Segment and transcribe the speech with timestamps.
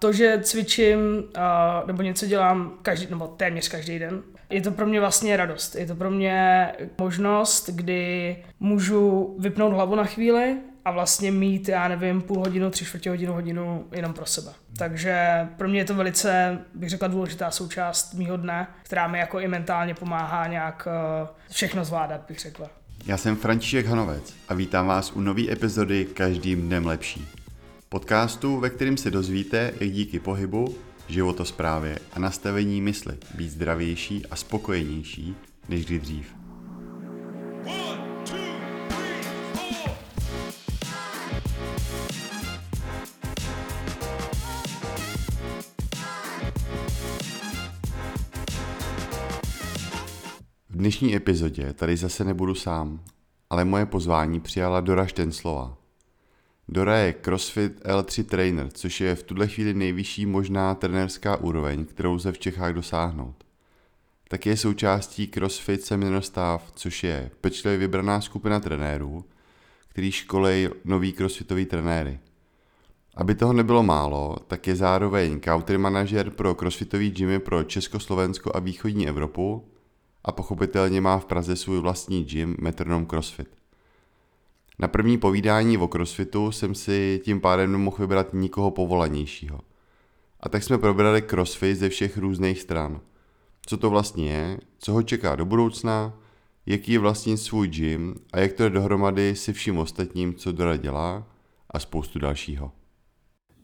[0.00, 0.98] to, že cvičím
[1.86, 5.74] nebo něco dělám každý, nebo téměř každý den, je to pro mě vlastně radost.
[5.74, 6.66] Je to pro mě
[6.98, 12.84] možnost, kdy můžu vypnout hlavu na chvíli a vlastně mít, já nevím, půl hodinu, tři
[12.84, 14.50] čtvrtě hodinu, hodinu jenom pro sebe.
[14.78, 19.40] Takže pro mě je to velice, bych řekla, důležitá součást mýho dne, která mi jako
[19.40, 20.88] i mentálně pomáhá nějak
[21.22, 22.70] uh, všechno zvládat, bych řekla.
[23.06, 27.39] Já jsem František Hanovec a vítám vás u nové epizody Každým dnem lepší.
[27.92, 30.74] Podcastu, ve kterém se dozvíte, jak díky pohybu,
[31.08, 35.36] životosprávě a nastavení mysli být zdravější a spokojenější
[35.68, 36.34] než kdy dřív.
[50.68, 53.00] V dnešní epizodě tady zase nebudu sám,
[53.50, 55.79] ale moje pozvání přijala Dora Štenslova,
[56.72, 62.14] Dora je CrossFit L3 trainer, což je v tuhle chvíli nejvyšší možná trenérská úroveň, kterou
[62.14, 63.44] lze v Čechách dosáhnout.
[64.28, 69.24] Tak je součástí CrossFit Seminar Staff, což je pečlivě vybraná skupina trenérů,
[69.88, 72.18] který školej nový crossfitový trenéry.
[73.14, 78.58] Aby toho nebylo málo, tak je zároveň country manažer pro crossfitový gymy pro Československo a
[78.58, 79.68] východní Evropu
[80.24, 83.59] a pochopitelně má v Praze svůj vlastní gym Metronom CrossFit.
[84.80, 89.60] Na první povídání o crossfitu jsem si tím pádem nemohl vybrat nikoho povolanějšího.
[90.40, 93.00] A tak jsme probrali crossfit ze všech různých stran.
[93.66, 96.12] Co to vlastně je, co ho čeká do budoucna,
[96.66, 100.76] jaký je vlastně svůj gym a jak to je dohromady si vším ostatním, co Dora
[100.76, 101.26] dělá
[101.70, 102.72] a spoustu dalšího.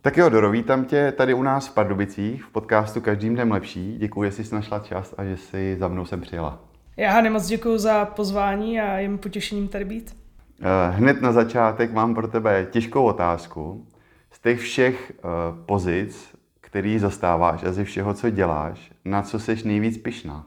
[0.00, 3.96] Tak jo, Doro, vítám tě tady u nás v Pardubicích v podcastu Každým dnem lepší.
[3.98, 6.64] Děkuji, že jsi našla čas a že jsi za mnou sem přijela.
[6.96, 10.25] Já Hany moc děkuji za pozvání a je mi potěšením tady být.
[10.60, 13.86] Eh, hned na začátek mám pro tebe těžkou otázku.
[14.32, 15.22] Z těch všech eh,
[15.66, 20.46] pozic, který zastáváš a ze všeho, co děláš, na co jsi nejvíc pyšná?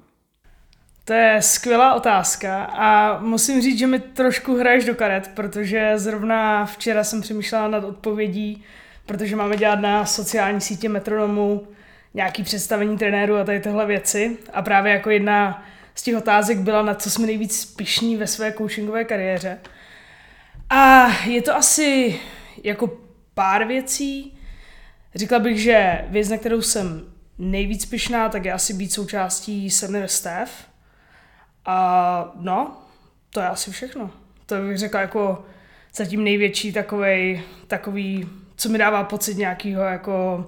[1.05, 6.65] To je skvělá otázka a musím říct, že mi trošku hraješ do karet, protože zrovna
[6.65, 8.63] včera jsem přemýšlela nad odpovědí,
[9.05, 11.67] protože máme dělat na sociální sítě Metronomu
[12.13, 14.37] nějaký představení trenéru a tady tyhle věci.
[14.53, 15.63] A právě jako jedna
[15.95, 19.59] z těch otázek byla, na co jsme nejvíc pišní ve své coachingové kariéře.
[20.69, 22.19] A je to asi
[22.63, 22.97] jako
[23.33, 24.37] pár věcí.
[25.15, 30.07] Řekla bych, že věc, na kterou jsem nejvíc pyšná, tak je asi být součástí seminar
[30.07, 30.51] staff.
[31.65, 32.81] A no,
[33.29, 34.11] to je asi všechno.
[34.45, 35.45] To bych řekla jako
[35.95, 40.45] zatím největší takovej, takový, co mi dává pocit nějakého jako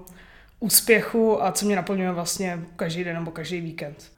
[0.60, 4.12] úspěchu a co mě naplňuje vlastně každý den nebo každý víkend.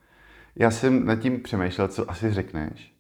[0.56, 2.93] Já jsem nad tím přemýšlel, co asi řekneš.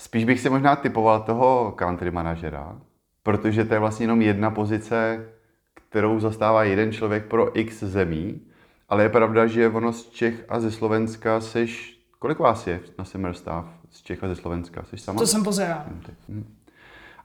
[0.00, 2.78] Spíš bych si možná typoval toho country manažera,
[3.22, 5.26] protože to je vlastně jenom jedna pozice,
[5.74, 8.40] kterou zastává jeden člověk pro x zemí,
[8.88, 13.04] ale je pravda, že ono z Čech a ze Slovenska seš, kolik vás je na
[13.04, 14.84] Summer Staff z Čech a ze Slovenska?
[14.84, 15.18] Seš sama?
[15.18, 15.86] To jsem pozera.
[16.28, 16.44] Hm.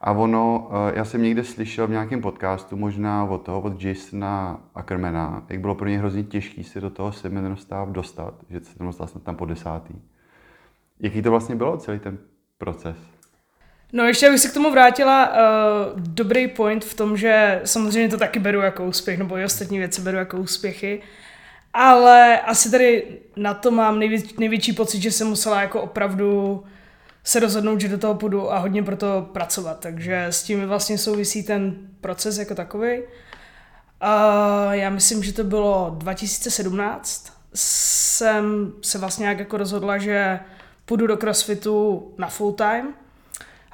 [0.01, 4.59] A ono, eh, já jsem někde slyšel v nějakém podcastu, možná od toho, od Jasona
[4.75, 8.77] Ackermana, jak bylo pro ně hrozně těžké se do toho Summer Staff dostat, že se
[8.77, 9.93] tam dostal tam po desátý.
[10.99, 12.17] Jaký to vlastně bylo celý ten
[12.57, 12.95] proces.
[13.93, 18.17] No ještě abych se k tomu vrátila, uh, dobrý point v tom, že samozřejmě to
[18.17, 21.01] taky beru jako úspěch, nebo i ostatní věci beru jako úspěchy,
[21.73, 26.63] ale asi tady na to mám největ, největší pocit, že jsem musela jako opravdu
[27.23, 30.97] se rozhodnout, že do toho půjdu a hodně pro to pracovat, takže s tím vlastně
[30.97, 32.99] souvisí ten proces jako takový.
[32.99, 40.39] Uh, já myslím, že to bylo 2017, jsem se vlastně nějak jako rozhodla, že
[40.85, 42.93] půjdu do crossfitu na full time,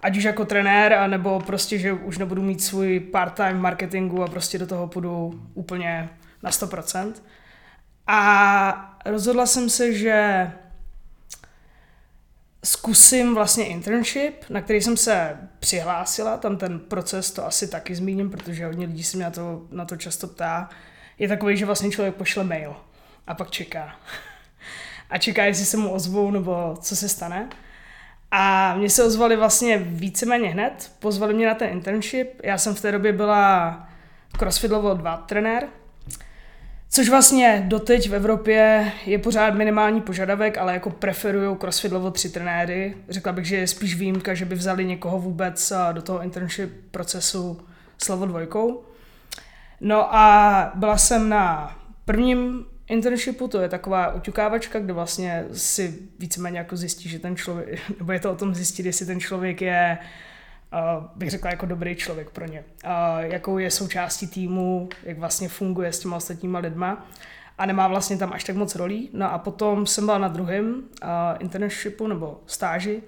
[0.02, 4.58] ať už jako trenér, nebo prostě, že už nebudu mít svůj part-time marketingu a prostě
[4.58, 6.10] do toho půjdu úplně
[6.44, 7.14] na 100%.
[8.08, 10.52] A rozhodla jsem se, že
[12.64, 18.30] zkusím vlastně internship, na který jsem se přihlásila, tam ten proces to asi taky zmíním,
[18.30, 20.70] protože hodně lidí se mě na to, na to často ptá.
[21.20, 22.76] Je takový, že vlastně člověk pošle mail
[23.28, 23.96] a pak čeká
[25.12, 27.50] a čeká, jestli se mu ozvou nebo co se stane.
[28.32, 32.42] A mě se ozvali vlastně víceméně hned, pozvali mě na ten internship.
[32.44, 33.88] Já jsem v té době byla
[34.40, 35.68] CrossFit Level 2 trenér,
[36.90, 42.30] což vlastně doteď v Evropě je pořád minimální požadavek, ale jako preferují CrossFit Level 3
[42.30, 42.98] trenéry.
[43.10, 47.68] Řekla bych, že je spíš výjimka, že by vzali někoho vůbec do toho internship procesu
[47.98, 48.42] s Level 2.
[49.82, 51.76] No a byla jsem na
[52.06, 57.80] prvním internshipu, to je taková uťukávačka, kde vlastně si víceméně jako zjistí, že ten člověk,
[58.00, 59.98] nebo je to o tom zjistit, jestli ten člověk je
[60.74, 62.64] uh, bych řekla jako dobrý člověk pro ně.
[62.86, 67.06] Uh, jakou je součástí týmu, jak vlastně funguje s těma ostatníma lidma
[67.58, 69.10] a nemá vlastně tam až tak moc rolí.
[69.14, 71.10] No a potom jsem byla na druhém uh,
[71.40, 73.04] internshipu nebo stáži,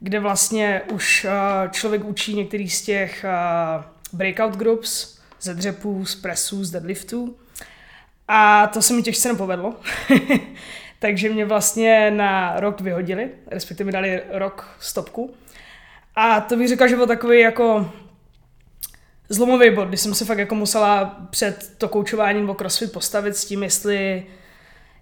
[0.00, 3.84] kde vlastně už uh, člověk učí některý z těch uh,
[4.18, 7.36] breakout groups, ze dřepů, z presů, z deadliftů.
[8.28, 9.74] A to se mi těžce nepovedlo.
[10.98, 15.34] Takže mě vlastně na rok vyhodili, respektive mi dali rok stopku.
[16.14, 17.90] A to bych řekla, že byl takový jako
[19.28, 23.44] zlomový bod, kdy jsem se fakt jako musela před to koučováním nebo crossfit postavit s
[23.44, 24.26] tím, jestli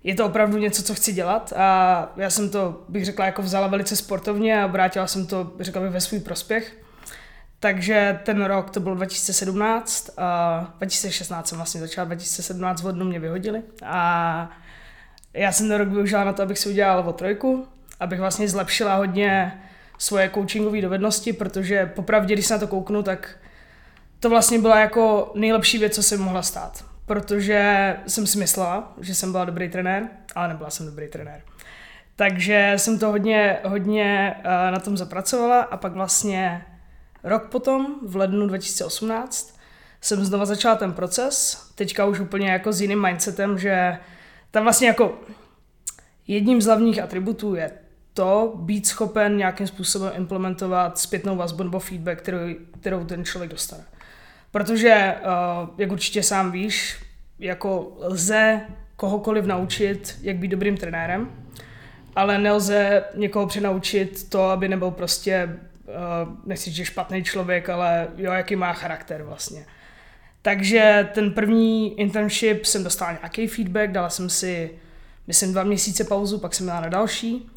[0.04, 3.66] je to opravdu něco, co chci dělat a já jsem to, bych řekla, jako vzala
[3.66, 6.83] velice sportovně a obrátila jsem to, řekla bych, ve svůj prospěch.
[7.64, 13.20] Takže ten rok to byl 2017 a 2016 jsem vlastně začala, 2017 v lednu mě
[13.20, 14.50] vyhodili a
[15.34, 17.66] já jsem ten rok využila na to, abych si udělala o trojku,
[18.00, 19.60] abych vlastně zlepšila hodně
[19.98, 23.36] svoje coachingové dovednosti, protože popravdě, když se na to kouknu, tak
[24.20, 26.84] to vlastně byla jako nejlepší věc, co jsem mohla stát.
[27.06, 31.40] Protože jsem si myslela, že jsem byla dobrý trenér, ale nebyla jsem dobrý trenér.
[32.16, 36.64] Takže jsem to hodně, hodně uh, na tom zapracovala a pak vlastně
[37.24, 39.58] rok potom, v lednu 2018,
[40.00, 43.98] jsem znova začala ten proces, teďka už úplně jako s jiným mindsetem, že
[44.50, 45.20] tam vlastně jako
[46.26, 47.70] jedním z hlavních atributů je
[48.14, 52.38] to být schopen nějakým způsobem implementovat zpětnou vazbu nebo feedback, kterou,
[52.80, 53.84] kterou ten člověk dostane.
[54.50, 55.20] Protože, eh,
[55.78, 56.96] jak určitě sám víš,
[57.38, 58.60] jako lze
[58.96, 61.30] kohokoliv naučit, jak být dobrým trenérem,
[62.16, 65.58] ale nelze někoho přenaučit to, aby nebyl prostě,
[66.46, 69.66] nechci říct, špatný člověk, ale jo, jaký má charakter vlastně.
[70.42, 74.70] Takže ten první internship jsem dostala nějaký feedback, dala jsem si,
[75.26, 77.50] myslím, dva měsíce pauzu, pak jsem měla na další.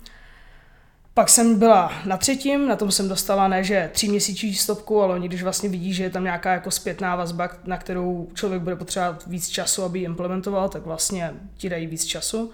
[1.14, 5.14] Pak jsem byla na třetím, na tom jsem dostala ne, že tři měsíční stopku, ale
[5.14, 8.76] oni když vlastně vidí, že je tam nějaká jako zpětná vazba, na kterou člověk bude
[8.76, 12.52] potřebovat víc času, aby ji implementoval, tak vlastně ti dají víc času.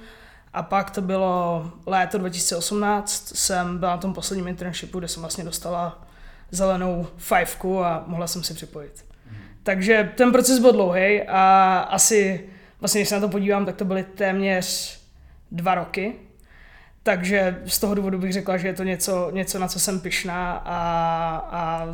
[0.53, 5.43] A pak to bylo léto 2018, jsem byla na tom posledním internshipu, kde jsem vlastně
[5.43, 6.07] dostala
[6.51, 9.05] zelenou fajfku a mohla jsem se připojit.
[9.63, 13.85] Takže ten proces byl dlouhý a asi, vlastně když se na to podívám, tak to
[13.85, 14.99] byly téměř
[15.51, 16.15] dva roky,
[17.03, 20.53] takže z toho důvodu bych řekla, že je to něco, něco na co jsem pyšná
[20.53, 20.77] a,
[21.51, 21.87] a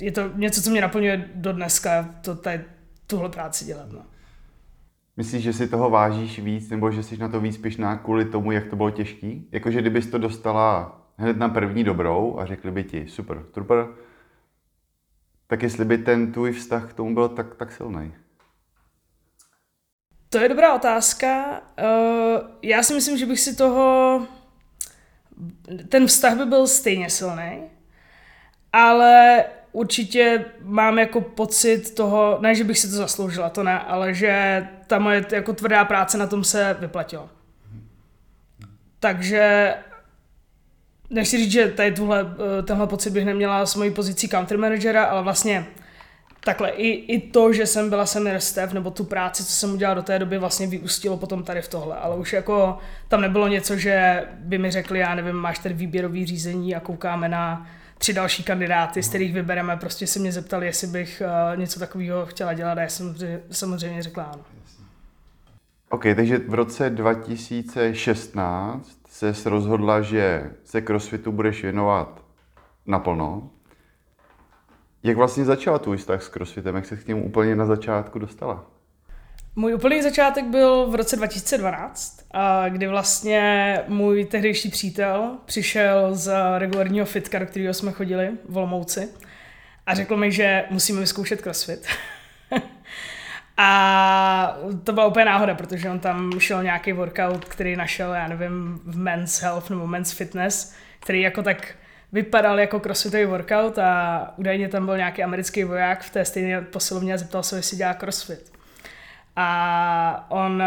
[0.00, 2.64] je to něco, co mě naplňuje do dneska, to, tady,
[3.06, 3.92] tuhle práci dělat.
[3.92, 4.02] No.
[5.16, 8.52] Myslíš, že si toho vážíš víc, nebo že jsi na to víc pyšná kvůli tomu,
[8.52, 9.48] jak to bylo těžký?
[9.52, 13.88] Jakože kdybys to dostala hned na první dobrou a řekli by ti, super, super,
[15.46, 18.14] tak jestli by ten tvůj vztah k tomu byl tak, tak silný?
[20.28, 21.60] To je dobrá otázka.
[21.78, 24.26] Uh, já si myslím, že bych si toho
[25.88, 27.62] ten vztah by byl stejně silný,
[28.72, 29.44] ale
[29.76, 34.66] určitě mám jako pocit toho, ne, že bych si to zasloužila, to ne, ale že
[34.86, 37.28] ta moje jako tvrdá práce na tom se vyplatila.
[39.00, 39.74] Takže
[41.10, 42.26] nechci říct, že tady tuhle,
[42.58, 45.66] eh, tenhle pocit bych neměla s mojí pozicí country managera, ale vlastně
[46.44, 49.94] takhle i, i to, že jsem byla senior staff, nebo tu práci, co jsem udělala
[49.94, 51.96] do té doby, vlastně vyústilo potom tady v tohle.
[51.96, 56.26] Ale už jako tam nebylo něco, že by mi řekli, já nevím, máš tady výběrový
[56.26, 57.66] řízení a koukáme na
[57.98, 59.76] tři další kandidáty, z kterých vybereme.
[59.76, 61.22] Prostě se mě zeptali, jestli bych
[61.52, 63.16] uh, něco takového chtěla dělat a já jsem
[63.50, 64.44] samozřejmě řekla ano.
[65.90, 72.24] OK, takže v roce 2016 se rozhodla, že se crossfitu budeš věnovat
[72.86, 73.50] naplno.
[75.02, 76.76] Jak vlastně začala tvůj vztah s crossfitem?
[76.76, 78.66] Jak se k němu úplně na začátku dostala?
[79.56, 82.15] Můj úplný začátek byl v roce 2012,
[82.68, 89.08] kdy vlastně můj tehdejší přítel přišel z regulárního fitka, do kterého jsme chodili v Olomouci
[89.86, 91.86] a řekl mi, že musíme vyzkoušet crossfit.
[93.56, 98.80] a to byla úplně náhoda, protože on tam šel nějaký workout, který našel, já nevím,
[98.84, 101.74] v Men's Health nebo Men's Fitness, který jako tak
[102.12, 107.14] vypadal jako crossfitový workout a údajně tam byl nějaký americký voják v té stejné posilovně
[107.14, 108.52] a zeptal se, jestli dělá crossfit.
[109.36, 110.62] A on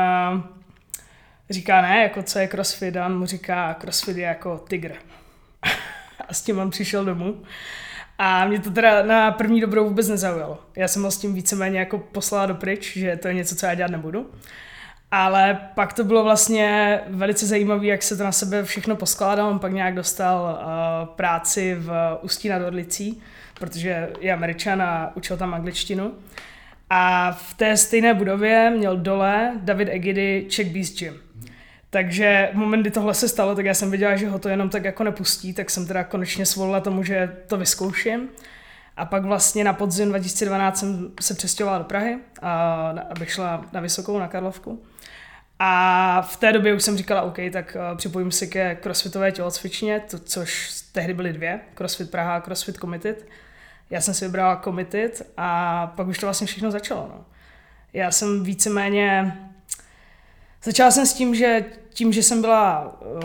[1.49, 4.93] říká, ne, jako co je crossfit, a on mu říká, crossfit je jako tygr.
[6.27, 7.43] a s tím on přišel domů.
[8.17, 10.59] A mě to teda na první dobrou vůbec nezaujalo.
[10.75, 13.65] Já jsem ho s tím víceméně jako poslala do pryč, že to je něco, co
[13.65, 14.29] já dělat nebudu.
[15.11, 19.49] Ale pak to bylo vlastně velice zajímavé, jak se to na sebe všechno poskládal.
[19.49, 23.21] On pak nějak dostal uh, práci v Ústí nad Orlicí,
[23.53, 26.13] protože je američan a učil tam angličtinu.
[26.89, 31.28] A v té stejné budově měl dole David Egidy Czech Beast Gym.
[31.89, 34.69] Takže v moment, kdy tohle se stalo, tak já jsem viděla, že ho to jenom
[34.69, 38.29] tak jako nepustí, tak jsem teda konečně svolila tomu, že to vyzkouším.
[38.97, 43.79] A pak vlastně na podzim 2012 jsem se přestěhovala do Prahy, a, abych šla na
[43.81, 44.83] Vysokou, na Karlovku.
[45.59, 49.99] A v té době už jsem říkala, OK, tak uh, připojím se ke crossfitové tělocvičně,
[49.99, 53.27] to, což tehdy byly dvě, CrossFit Praha a CrossFit Committed.
[53.89, 57.11] Já jsem si vybrala Committed a pak už to vlastně všechno začalo.
[57.15, 57.25] No.
[57.93, 59.37] Já jsem víceméně...
[60.63, 63.21] Začala jsem s tím, že tím, že jsem byla uh,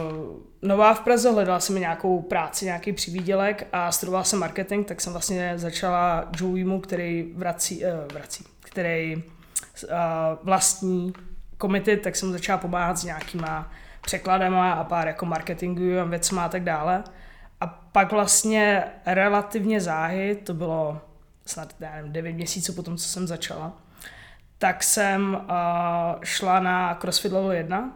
[0.62, 5.12] nová v Praze, hledala jsem nějakou práci, nějaký přivídělek a studovala jsem marketing, tak jsem
[5.12, 9.90] vlastně začala Joeymu, který vrací, uh, vrací který uh,
[10.42, 11.12] vlastní
[11.58, 16.64] komity, tak jsem začala pomáhat s nějakýma překladama a pár jako marketingovými věcmi a tak
[16.64, 17.04] dále.
[17.60, 21.00] A pak vlastně relativně záhy, to bylo
[21.46, 23.83] snad nevím, 9 měsíců potom, co jsem začala,
[24.64, 27.92] tak jsem uh, šla na CrossFit Level 1,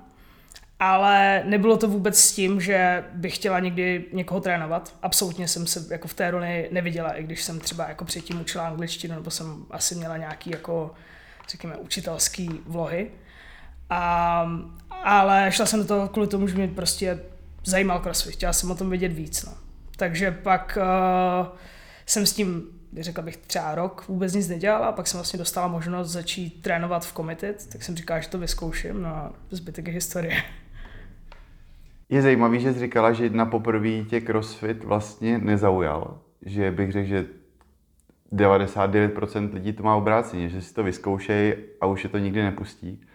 [0.81, 4.95] ale nebylo to vůbec s tím, že bych chtěla někdy někoho trénovat.
[5.03, 8.67] Absolutně jsem se jako v té roli neviděla, i když jsem třeba jako předtím učila
[8.67, 10.95] angličtinu, nebo jsem asi měla nějaký jako,
[11.49, 13.11] řekněme, učitelský vlohy.
[13.91, 14.47] A,
[14.91, 17.21] ale šla jsem do toho kvůli tomu, že mě prostě
[17.65, 19.45] zajímal crossfit, chtěla jsem o tom vědět víc.
[19.45, 19.53] No.
[19.97, 21.47] Takže pak uh,
[22.07, 26.09] jsem s tím, řekla bych, třeba rok vůbec nic nedělala, pak jsem vlastně dostala možnost
[26.09, 30.43] začít trénovat v Committed, tak jsem říkala, že to vyzkouším, no a zbytek je historie.
[32.09, 36.19] Je zajímavý, že jsi říkala, že na poprvé tě CrossFit vlastně nezaujal.
[36.43, 37.27] Že bych řekl, že
[38.33, 43.07] 99% lidí to má obráceně, že si to vyzkoušej a už je to nikdy nepustí.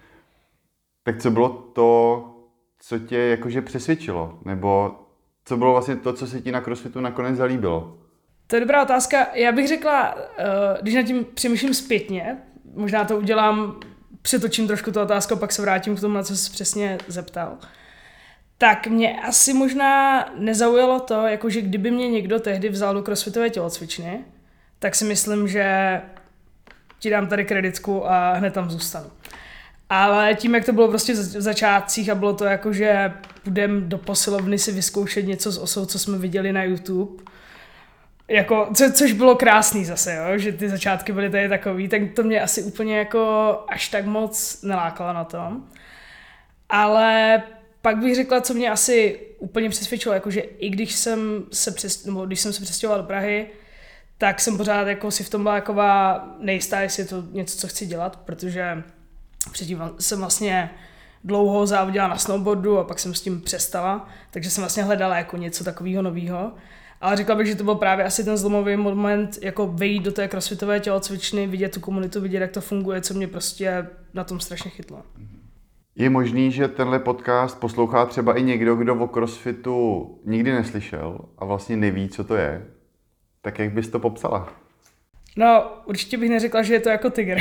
[1.03, 2.29] Tak co bylo to,
[2.79, 4.39] co tě jakože přesvědčilo?
[4.45, 4.99] Nebo
[5.45, 7.97] co bylo vlastně to, co se ti na crossfitu nakonec zalíbilo?
[8.53, 9.27] To je dobrá otázka.
[9.33, 10.43] Já bych řekla, eh,
[10.81, 12.37] když nad tím přemýšlím zpětně,
[12.73, 13.79] možná to udělám,
[14.21, 17.57] přetočím trošku tu otázku, pak se vrátím k tomu, na co jsi přesně zeptal.
[18.57, 24.25] Tak mě asi možná nezaujalo to, jakože kdyby mě někdo tehdy vzal do crossfitové tělocvičny,
[24.79, 26.01] tak si myslím, že
[26.99, 29.11] ti dám tady kreditku a hned tam zůstanu.
[29.89, 33.97] Ale tím, jak to bylo prostě v začátcích a bylo to jako, že půjdeme do
[33.97, 37.23] posilovny si vyzkoušet něco z osou, co jsme viděli na YouTube,
[38.33, 42.23] jako, co, což bylo krásný zase, jo, že ty začátky byly tady takový, tak to
[42.23, 45.63] mě asi úplně jako až tak moc nelákalo na tom.
[46.69, 47.43] Ale
[47.81, 52.25] pak bych řekla, co mě asi úplně přesvědčilo, jakože i když jsem se, přes, nebo
[52.25, 53.47] když jsem se přestěhovala do Prahy,
[54.17, 57.67] tak jsem pořád jako si v tom byla taková nejistá, jestli je to něco, co
[57.67, 58.83] chci dělat, protože
[59.51, 60.69] Předtím jsem vlastně
[61.23, 65.37] dlouho závodila na snowboardu a pak jsem s tím přestala, takže jsem vlastně hledala jako
[65.37, 66.51] něco takového nového.
[67.03, 70.27] Ale řekla bych, že to byl právě asi ten zlomový moment, jako vejít do té
[70.27, 74.71] crossfitové tělocvičny, vidět tu komunitu, vidět, jak to funguje, co mě prostě na tom strašně
[74.71, 75.03] chytlo.
[75.95, 81.45] Je možný, že tenhle podcast poslouchá třeba i někdo, kdo o crossfitu nikdy neslyšel a
[81.45, 82.65] vlastně neví, co to je.
[83.41, 84.53] Tak jak bys to popsala?
[85.37, 87.37] No, určitě bych neřekla, že je to jako tygr.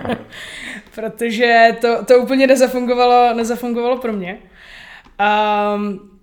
[0.94, 4.38] Protože to, to úplně nezafungovalo, nezafungovalo pro mě.
[5.74, 6.15] Um,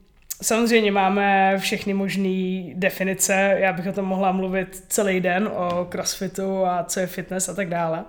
[0.44, 6.66] samozřejmě máme všechny možné definice, já bych o tom mohla mluvit celý den, o crossfitu
[6.66, 8.04] a co je fitness a tak dále.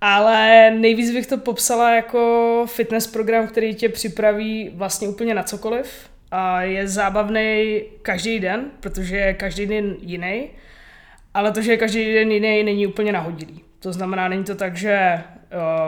[0.00, 6.10] Ale nejvíc bych to popsala jako fitness program, který tě připraví vlastně úplně na cokoliv.
[6.30, 10.50] A je zábavný každý den, protože je každý den jiný
[11.34, 13.64] ale to, že je každý den jiný, není úplně nahodilý.
[13.80, 15.22] To znamená, není to tak, že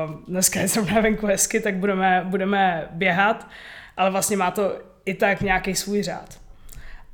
[0.06, 3.48] uh, dneska je zrovna venku hezky, tak budeme, budeme běhat,
[3.96, 6.40] ale vlastně má to i tak nějaký svůj řád.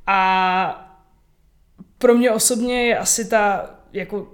[0.07, 0.85] A
[1.97, 4.27] pro mě osobně je asi ta jako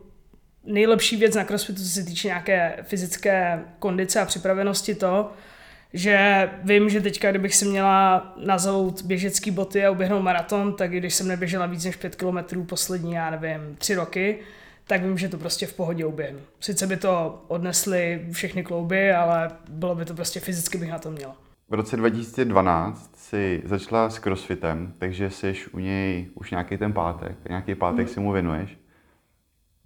[0.63, 5.31] nejlepší věc na crossfitu, co se týče nějaké fyzické kondice a připravenosti to,
[5.93, 10.97] že vím, že teďka, kdybych si měla nazout běžecký boty a uběhnout maraton, tak i
[10.97, 14.39] když jsem neběžela víc než 5 kilometrů poslední, já nevím, tři roky,
[14.87, 16.39] tak vím, že to prostě v pohodě uběhnu.
[16.59, 21.11] Sice by to odnesly všechny klouby, ale bylo by to prostě fyzicky bych na to
[21.11, 21.35] měla.
[21.69, 27.37] V roce 2012 si začala s crossfitem, takže jsi u něj už nějaký ten pátek,
[27.49, 28.13] nějaký pátek hmm.
[28.13, 28.79] si mu věnuješ.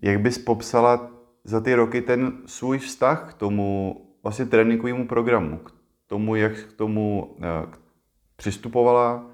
[0.01, 1.12] Jak bys popsala
[1.44, 5.72] za ty roky ten svůj vztah k tomu vlastně tréninkovému programu, k
[6.08, 7.77] tomu, jak k tomu eh,
[8.36, 9.25] přistupovala,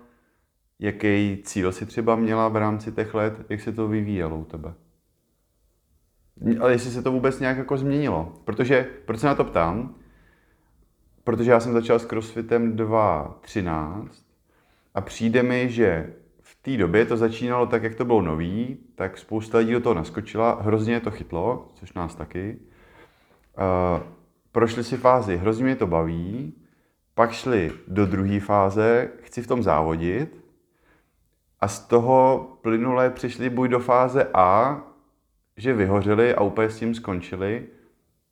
[0.80, 4.74] jaký cíl si třeba měla v rámci těch let, jak se to vyvíjelo u tebe.
[6.60, 8.34] Ale jestli se to vůbec nějak jako změnilo.
[8.44, 9.96] Protože, proč se na to ptám?
[11.26, 14.08] Protože já jsem začal s crossfitem 2.13
[14.94, 19.18] a přijde mi, že v té době to začínalo tak, jak to bylo nový, tak
[19.18, 22.58] spousta lidí do toho naskočila, hrozně to chytlo, což nás taky.
[23.58, 24.04] Uh,
[24.52, 26.54] prošli si fázi, hrozně mě to baví,
[27.16, 30.46] pak šli do druhé fáze, chci v tom závodit.
[31.60, 34.82] a z toho plynule přišli buď do fáze A,
[35.58, 37.68] že vyhořeli a úplně s tím skončili,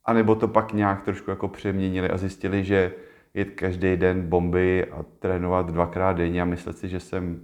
[0.06, 2.92] anebo to pak nějak trošku jako přeměnili a zjistili, že
[3.34, 7.42] jet každý den bomby a trénovat dvakrát denně a myslet si, že jsem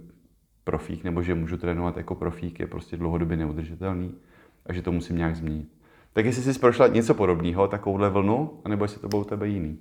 [0.64, 4.14] profík nebo že můžu trénovat jako profík je prostě dlouhodobě neudržitelný
[4.66, 5.68] a že to musím nějak změnit.
[6.12, 9.78] Tak jestli jsi prošla něco podobného, takovouhle vlnu, anebo jestli to bylo u tebe jiný?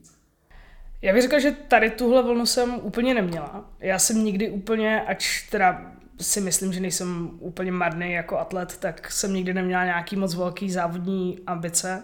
[1.01, 3.65] Já bych řekla, že tady tuhle vlnu jsem úplně neměla.
[3.79, 9.11] Já jsem nikdy úplně, ač teda si myslím, že nejsem úplně marný jako atlet, tak
[9.11, 12.03] jsem nikdy neměla nějaký moc velký závodní ambice.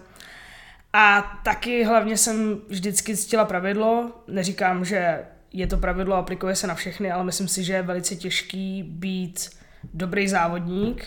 [0.98, 4.12] A taky hlavně jsem vždycky ctila pravidlo.
[4.28, 8.16] Neříkám, že je to pravidlo, aplikuje se na všechny, ale myslím si, že je velice
[8.16, 9.50] těžký být
[9.94, 11.06] dobrý závodník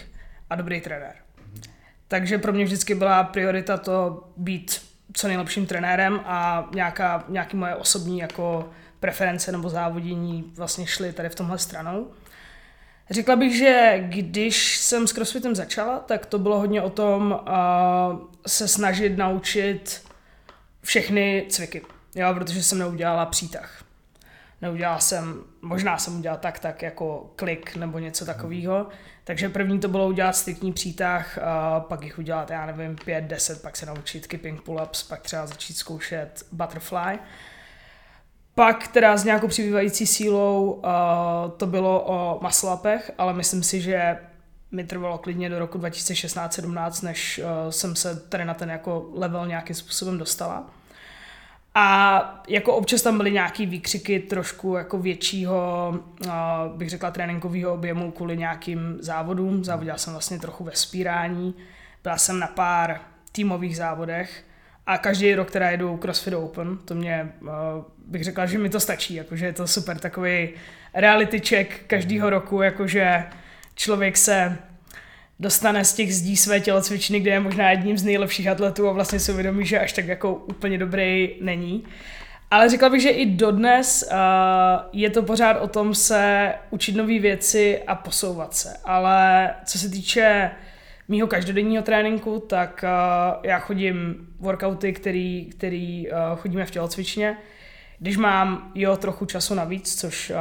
[0.50, 1.14] a dobrý trenér.
[2.08, 7.74] Takže pro mě vždycky byla priorita to být co nejlepším trenérem a nějaká, nějaký moje
[7.74, 12.10] osobní jako preference nebo závodění vlastně šly tady v tomhle stranou.
[13.10, 18.20] Řekla bych, že když jsem s crossfitem začala, tak to bylo hodně o tom uh,
[18.46, 20.02] se snažit naučit
[20.82, 21.82] všechny cviky,
[22.14, 23.84] jo, protože jsem neudělala přítah.
[24.62, 28.86] Neudělala jsem, možná jsem udělala tak, tak jako klik nebo něco takového.
[29.24, 33.62] Takže první to bylo udělat striktní přítah, a pak jich udělat, já nevím, pět, deset,
[33.62, 37.18] pak se naučit keeping pull-ups, pak třeba začít zkoušet butterfly.
[38.58, 44.18] Pak teda s nějakou přibývající sílou uh, to bylo o muscle ale myslím si, že
[44.72, 49.46] mi trvalo klidně do roku 2016-17, než uh, jsem se tady na ten jako level
[49.46, 50.70] nějakým způsobem dostala.
[51.74, 55.94] A jako občas tam byly nějaký výkřiky trošku jako většího,
[56.26, 56.32] uh,
[56.76, 59.64] bych řekla, tréninkového objemu kvůli nějakým závodům.
[59.64, 61.54] Závodila jsem vlastně trochu ve spírání.
[62.02, 63.00] Byla jsem na pár
[63.32, 64.44] týmových závodech
[64.88, 67.48] a každý rok, která jedu CrossFit Open, to mě, uh,
[68.06, 70.48] bych řekla, že mi to stačí, jakože je to super takový
[70.94, 73.24] reality check každýho roku, jakože
[73.74, 74.56] člověk se
[75.40, 79.20] dostane z těch zdí své tělocvičny, kde je možná jedním z nejlepších atletů a vlastně
[79.20, 81.84] si uvědomí, že až tak jako úplně dobrý není.
[82.50, 84.18] Ale řekla bych, že i dodnes uh,
[84.92, 88.76] je to pořád o tom se učit nové věci a posouvat se.
[88.84, 90.50] Ale co se týče
[91.08, 97.36] mýho každodenního tréninku, tak uh, já chodím workouty, který, který uh, chodíme v tělocvičně.
[97.98, 100.36] Když mám jo trochu času navíc, což uh,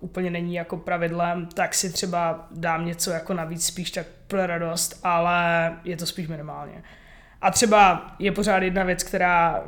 [0.00, 5.00] úplně není jako pravidlem, tak si třeba dám něco jako navíc spíš tak pro radost,
[5.02, 6.82] ale je to spíš minimálně.
[7.40, 9.64] A třeba je pořád jedna věc, která,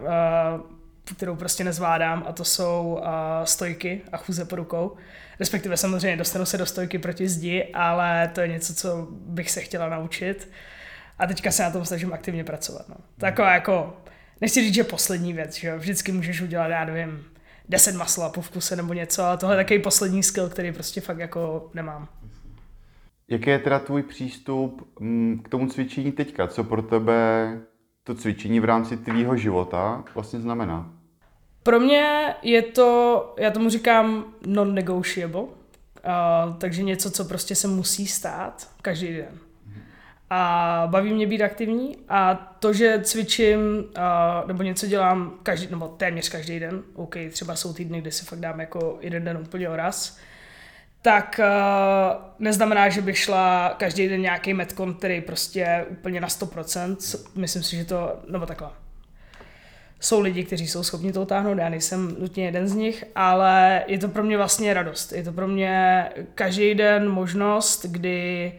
[1.14, 3.08] kterou prostě nezvládám a to jsou uh,
[3.44, 4.96] stojky a chůze po rukou.
[5.40, 9.60] Respektive samozřejmě dostanu se do stojky proti zdi, ale to je něco, co bych se
[9.60, 10.48] chtěla naučit.
[11.18, 12.88] A teďka se na tom snažím aktivně pracovat.
[12.88, 12.94] No.
[13.18, 13.96] Taková jako
[14.40, 17.24] nechci říct, že poslední věc, že vždycky můžeš udělat, já nevím,
[17.68, 21.18] 10 masla po vkuse nebo něco, ale tohle je takový poslední skill, který prostě fakt
[21.18, 22.08] jako nemám.
[23.28, 26.48] Jaký je teda tvůj přístup mm, k tomu cvičení teďka?
[26.48, 27.50] Co pro tebe
[28.04, 30.95] to cvičení v rámci tvýho života vlastně znamená?
[31.66, 35.48] Pro mě je to, já tomu říkám non-negotiable, uh,
[36.58, 39.38] takže něco, co prostě se musí stát každý den
[40.30, 45.88] a baví mě být aktivní a to, že cvičím uh, nebo něco dělám každý, nebo
[45.88, 49.68] téměř každý den, OK, třeba jsou týdny, kdy si fakt dám jako jeden den úplně
[49.68, 50.18] oraz,
[51.02, 57.26] tak uh, neznamená, že bych šla každý den nějaký metkon, který prostě úplně na 100%,
[57.34, 58.85] myslím si, že to, nebo takhle.
[60.00, 63.98] Jsou lidi, kteří jsou schopni to utáhnout, já nejsem nutně jeden z nich, ale je
[63.98, 65.12] to pro mě vlastně radost.
[65.12, 66.04] Je to pro mě
[66.34, 68.52] každý den možnost, kdy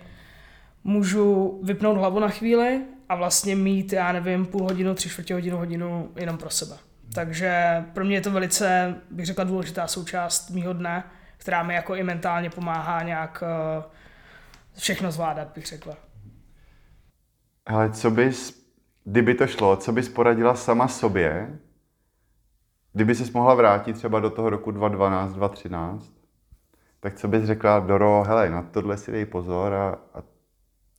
[0.84, 5.58] můžu vypnout hlavu na chvíli a vlastně mít, já nevím, půl hodinu, tři čtvrtě hodinu,
[5.58, 6.76] hodinu jenom pro sebe.
[7.14, 11.04] Takže pro mě je to velice, bych řekla, důležitá součást mýho dne,
[11.38, 13.44] která mi jako i mentálně pomáhá nějak
[13.78, 13.84] uh,
[14.78, 15.98] všechno zvládat, bych řekla.
[17.66, 18.67] Ale co bys,
[19.10, 21.60] kdyby to šlo, co bys poradila sama sobě,
[22.94, 26.14] kdyby ses mohla vrátit třeba do toho roku 2012, 2013,
[27.00, 30.24] tak co bys řekla, Doro, hele, na tohle si dej pozor a, a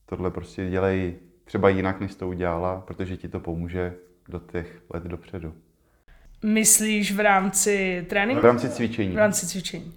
[0.06, 3.94] tohle prostě dělej třeba jinak, než to udělala, protože ti to pomůže
[4.28, 5.54] do těch let dopředu.
[6.44, 8.42] Myslíš v rámci tréninku?
[8.42, 9.14] V rámci cvičení.
[9.14, 9.94] V rámci cvičení.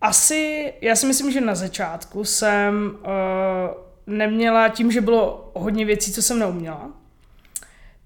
[0.00, 6.12] Asi, já si myslím, že na začátku jsem uh, neměla, tím, že bylo hodně věcí,
[6.12, 7.05] co jsem neuměla,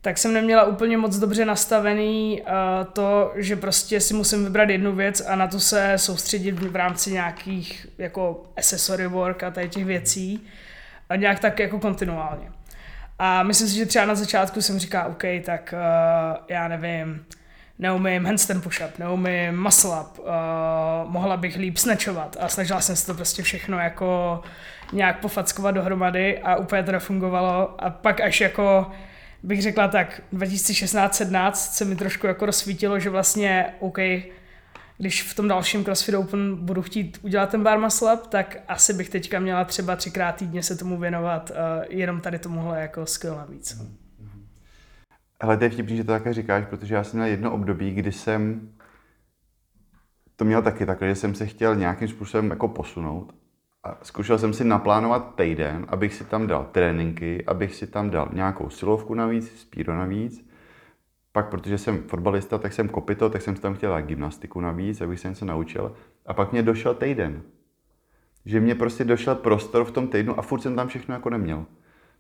[0.03, 2.49] tak jsem neměla úplně moc dobře nastavený uh,
[2.93, 7.13] to, že prostě si musím vybrat jednu věc a na to se soustředit v rámci
[7.13, 10.47] nějakých jako accessory work a tady těch věcí
[11.09, 12.51] a nějak tak jako kontinuálně.
[13.19, 17.25] A myslím si, že třeba na začátku jsem říká, OK, tak uh, já nevím,
[17.79, 20.27] neumím handstand push-up, neumím muscle up, uh,
[21.05, 24.43] mohla bych líp snečovat a snažila jsem se to prostě všechno jako
[24.93, 28.91] nějak pofackovat dohromady a úplně to nefungovalo a pak až jako
[29.43, 33.99] bych řekla tak 2016-17 se mi trošku jako rozsvítilo, že vlastně OK,
[34.99, 38.95] když v tom dalším CrossFit Open budu chtít udělat ten bar muscle up, tak asi
[38.95, 41.57] bych teďka měla třeba třikrát týdně se tomu věnovat uh,
[41.89, 43.81] jenom tady tomuhle jako skill navíc.
[43.81, 43.97] Mm.
[45.43, 48.13] Hele, to je vtipný, že to také říkáš, protože já jsem měl jedno období, kdy
[48.13, 48.71] jsem
[50.37, 53.35] to měl taky takhle, že jsem se chtěl nějakým způsobem jako posunout.
[53.85, 58.29] A zkoušel jsem si naplánovat týden, abych si tam dal tréninky, abych si tam dal
[58.33, 60.51] nějakou silovku navíc, spíro navíc.
[61.33, 65.21] Pak, protože jsem fotbalista, tak jsem kopito, tak jsem tam chtěl dát gymnastiku navíc, abych
[65.21, 65.95] se něco naučil.
[66.27, 67.43] A pak mě došel týden.
[68.47, 71.67] Že mě prostě došel prostor v tom týdnu a furt jsem tam všechno jako neměl.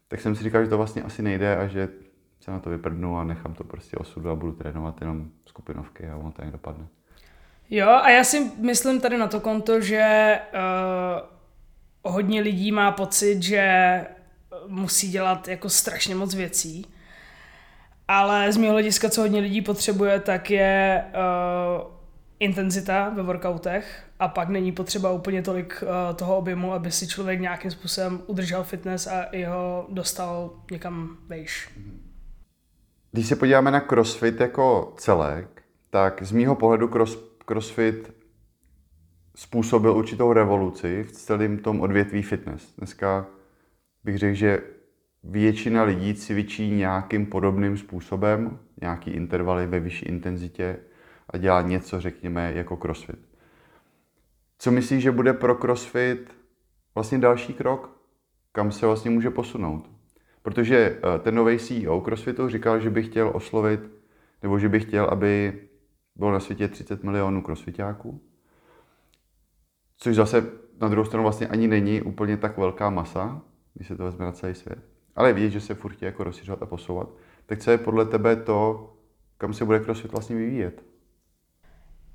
[0.09, 1.88] Tak jsem si říkal, že to vlastně asi nejde a že
[2.40, 6.16] se na to vyprdnu a nechám to prostě osudu a budu trénovat jenom skupinovky a
[6.16, 6.87] ono to nějak dopadne.
[7.70, 11.39] Jo, a já si myslím tady na to konto, že uh,
[12.03, 14.05] hodně lidí má pocit, že
[14.67, 16.87] musí dělat jako strašně moc věcí.
[18.09, 21.91] Ale z mého hlediska, co hodně lidí potřebuje, tak je uh,
[22.41, 27.41] intenzita ve workoutech a pak není potřeba úplně tolik uh, toho objemu, aby si člověk
[27.41, 31.71] nějakým způsobem udržel fitness a jeho dostal někam vejš.
[33.13, 38.20] Když se podíváme na CrossFit jako celek, tak z mýho pohledu cross, CrossFit
[39.40, 42.74] způsobil určitou revoluci v celém tom odvětví fitness.
[42.79, 43.26] Dneska
[44.05, 44.62] bych řekl, že
[45.24, 50.79] většina lidí cvičí nějakým podobným způsobem, nějaký intervaly ve vyšší intenzitě
[51.31, 53.18] a dělá něco, řekněme, jako crossfit.
[54.59, 56.35] Co myslíš, že bude pro crossfit
[56.94, 58.00] vlastně další krok?
[58.53, 59.90] Kam se vlastně může posunout?
[60.42, 63.81] Protože eh, ten nový CEO CrossFitu říkal, že by chtěl oslovit,
[64.42, 65.61] nebo že by chtěl, aby
[66.16, 68.30] bylo na světě 30 milionů crossfitáků.
[70.03, 70.47] Což zase
[70.81, 73.43] na druhou stranu vlastně ani není úplně tak velká masa,
[73.75, 74.79] když se to vezme na celý svět.
[75.17, 77.09] Ale vidět, že se furt jako rozšiřovat a posouvat.
[77.47, 78.93] Tak co je podle tebe to,
[79.39, 80.83] kam se bude CrossFit vlastně vyvíjet?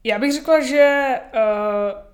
[0.03, 1.39] Já bych řekla, že uh,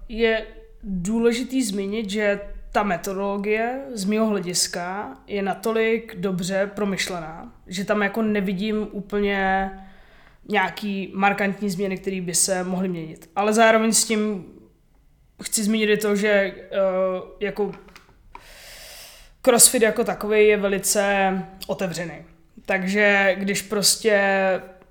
[0.10, 0.48] je
[0.84, 2.40] důležitý zmínit, že
[2.72, 9.72] ta metodologie z mého hlediska je natolik dobře promyšlená, že tam jako nevidím úplně
[10.50, 13.30] nějaký markantní změny, které by se mohly měnit.
[13.36, 14.46] Ale zároveň s tím
[15.42, 17.72] chci zmínit i to, že uh, jako
[19.46, 21.34] CrossFit jako takový je velice
[21.68, 22.16] otevřený.
[22.66, 24.22] Takže když prostě,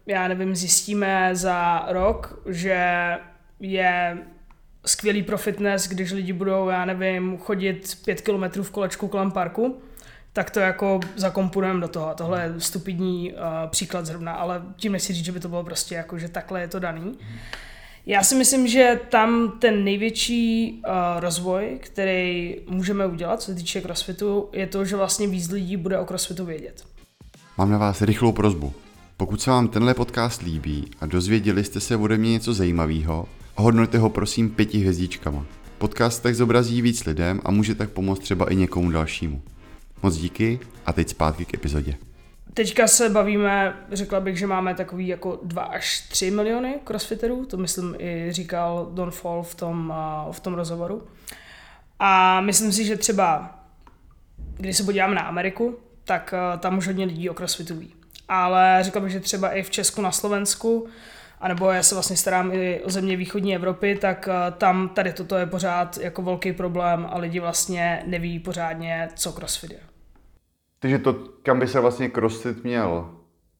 [0.07, 2.87] já nevím, zjistíme za rok, že
[3.61, 4.19] je
[4.87, 9.81] skvělý pro fitness, když lidi budou, já nevím, chodit pět kilometrů v kolečku kolem parku,
[10.33, 12.15] tak to jako zakomponujeme do toho.
[12.15, 13.39] Tohle je stupidní uh,
[13.71, 16.69] příklad zrovna, ale tím nechci říct, že by to bylo prostě jako, že takhle je
[16.69, 17.19] to daný.
[18.11, 23.81] Já si myslím, že tam ten největší uh, rozvoj, který můžeme udělat, co se týče
[23.81, 26.85] crossfitu, je to, že vlastně víc lidí bude o crossfitu vědět.
[27.59, 28.73] Mám na vás rychlou prozbu.
[29.17, 33.99] Pokud se vám tenhle podcast líbí a dozvěděli jste se ode mě něco zajímavého, Ohodnoťte
[33.99, 35.47] ho prosím pěti hvězdičkama.
[35.79, 39.43] Podcast tak zobrazí víc lidem a může tak pomoct třeba i někomu dalšímu.
[40.03, 42.10] Moc díky a teď zpátky k epizodě.
[42.55, 47.57] Teďka se bavíme, řekla bych, že máme takový jako 2 až 3 miliony crossfiterů, to
[47.57, 49.95] myslím i říkal Don Fall v tom,
[50.31, 51.09] v tom rozhovoru.
[51.99, 53.59] A myslím si, že třeba,
[54.57, 57.95] když se podíváme na Ameriku, tak tam už hodně lidí o crossfitu ví.
[58.29, 60.89] Ale řekla bych, že třeba i v Česku, na Slovensku,
[61.41, 65.37] anebo já se vlastně starám i o země východní Evropy, tak eh, tam tady toto
[65.37, 69.90] je pořád jako velký problém a lidi vlastně neví pořádně, co CrossFit je.
[70.81, 71.13] Takže to,
[71.43, 73.11] kam by se vlastně CrossFit měl,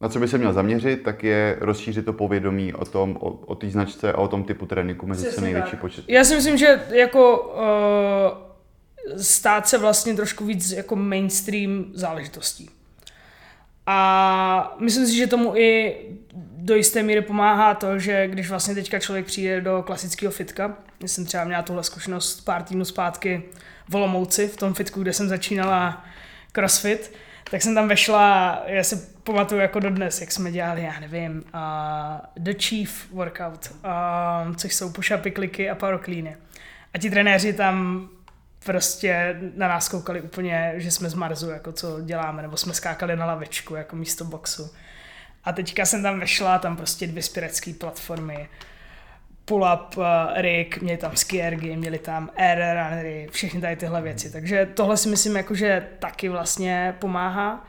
[0.01, 3.55] na co by se měl zaměřit, tak je rozšířit to povědomí o tom, o, o
[3.55, 6.05] té značce a o tom typu tréninku mezi co největší počet.
[6.09, 12.71] Já si myslím, že jako uh, stát se vlastně trošku víc jako mainstream záležitostí.
[13.87, 15.97] A myslím si, že tomu i
[16.57, 21.09] do jisté míry pomáhá to, že když vlastně teďka člověk přijde do klasického fitka, já
[21.09, 23.43] jsem třeba měla tuhle zkušenost pár týdnů zpátky
[23.89, 26.05] v Olomouci, v tom fitku, kde jsem začínala
[26.53, 27.13] crossfit,
[27.51, 31.63] tak jsem tam vešla, já si pamatuju jako dodnes, jak jsme dělali, já nevím, uh,
[32.37, 36.37] The Chief Workout, uh, což jsou push-upy, kliky a cleany.
[36.95, 38.09] A ti trenéři tam
[38.65, 43.17] prostě na nás koukali úplně, že jsme z Marzu, jako co děláme, nebo jsme skákali
[43.17, 44.71] na lavečku, jako místo boxu.
[45.45, 48.49] A teďka jsem tam vešla, tam prostě dvě spirecké platformy,
[49.51, 54.33] pull-up uh, rig, měli tam skiergy, měli tam air runnery, všechny tady tyhle věci.
[54.33, 57.67] Takže tohle si myslím, jako, že taky vlastně pomáhá.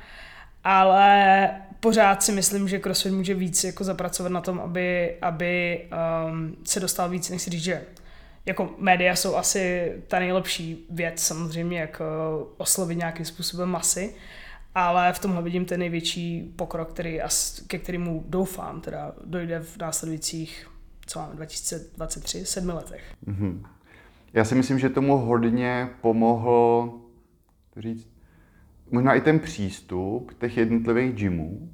[0.63, 5.81] Ale pořád si myslím, že CrossFit může víc jako zapracovat na tom, aby, aby
[6.27, 7.81] um, se dostal víc, než si říct, že
[8.45, 14.15] jako média jsou asi ta nejlepší věc samozřejmě, jak uh, oslovit nějakým způsobem masy,
[14.75, 17.19] ale v tomhle vidím ten největší pokrok, který,
[17.67, 20.70] ke kterému doufám, teda dojde v následujících,
[21.11, 23.03] co máme, 2023, sedmi letech.
[23.27, 23.65] Mm-hmm.
[24.33, 26.93] Já si myslím, že tomu hodně pomohl,
[27.77, 28.09] říct,
[28.91, 31.69] možná i ten přístup těch jednotlivých gymů,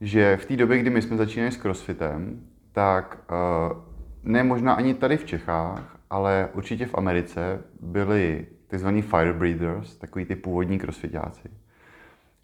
[0.00, 2.40] že v té době, kdy my jsme začínali s crossfitem,
[2.72, 3.78] tak uh,
[4.22, 8.88] ne možná ani tady v Čechách, ale určitě v Americe byli tzv.
[8.88, 11.48] firebreathers, takový ty původní crossfitáci.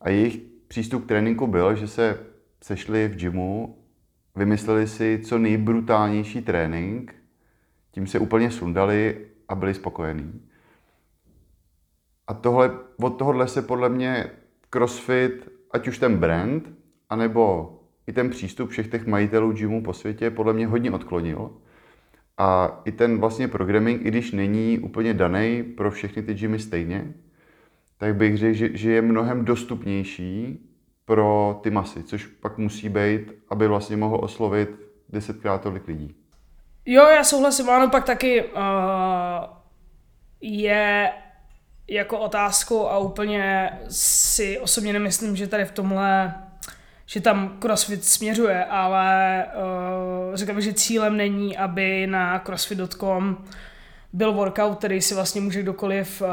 [0.01, 2.19] A jejich přístup k tréninku byl, že se
[2.63, 3.79] sešli v gymu,
[4.37, 7.15] vymysleli si co nejbrutálnější trénink,
[7.91, 10.43] tím se úplně sundali a byli spokojení.
[12.27, 14.31] A tohle, od tohohle se podle mě
[14.71, 16.73] CrossFit, ať už ten brand,
[17.11, 17.75] anebo
[18.07, 21.51] i ten přístup všech těch majitelů gymu po světě podle mě hodně odklonil.
[22.39, 27.15] A i ten vlastně programming, i když není úplně daný pro všechny ty gymy stejně,
[27.99, 30.68] tak bych řekl, že, že je mnohem dostupnější
[31.09, 34.69] pro ty masy, což pak musí být, aby vlastně mohl oslovit
[35.09, 36.15] desetkrát tolik lidí.
[36.87, 38.61] Jo, já souhlasím, ano, pak taky uh,
[40.41, 41.13] je
[41.89, 46.35] jako otázku a úplně si osobně nemyslím, že tady v tomhle
[47.07, 53.45] že tam CrossFit směřuje, ale uh, řekl bych, že cílem není, aby na crossfit.com
[54.13, 56.29] byl workout, který si vlastně může kdokoliv uh,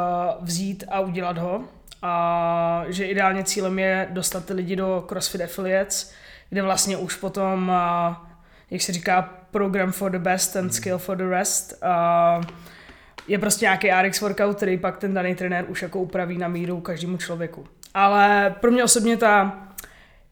[0.46, 1.64] vzít a udělat ho.
[2.08, 6.14] A že ideálně cílem je dostat ty lidi do CrossFit Affiliates,
[6.50, 7.72] kde vlastně už potom,
[8.72, 11.84] jak se říká, program for the best and skill for the rest.
[13.28, 16.82] Je prostě nějaký RX workout, který pak ten daný trenér už jako upraví na míru
[16.82, 17.66] každému člověku.
[17.94, 19.62] Ale pro mě osobně ta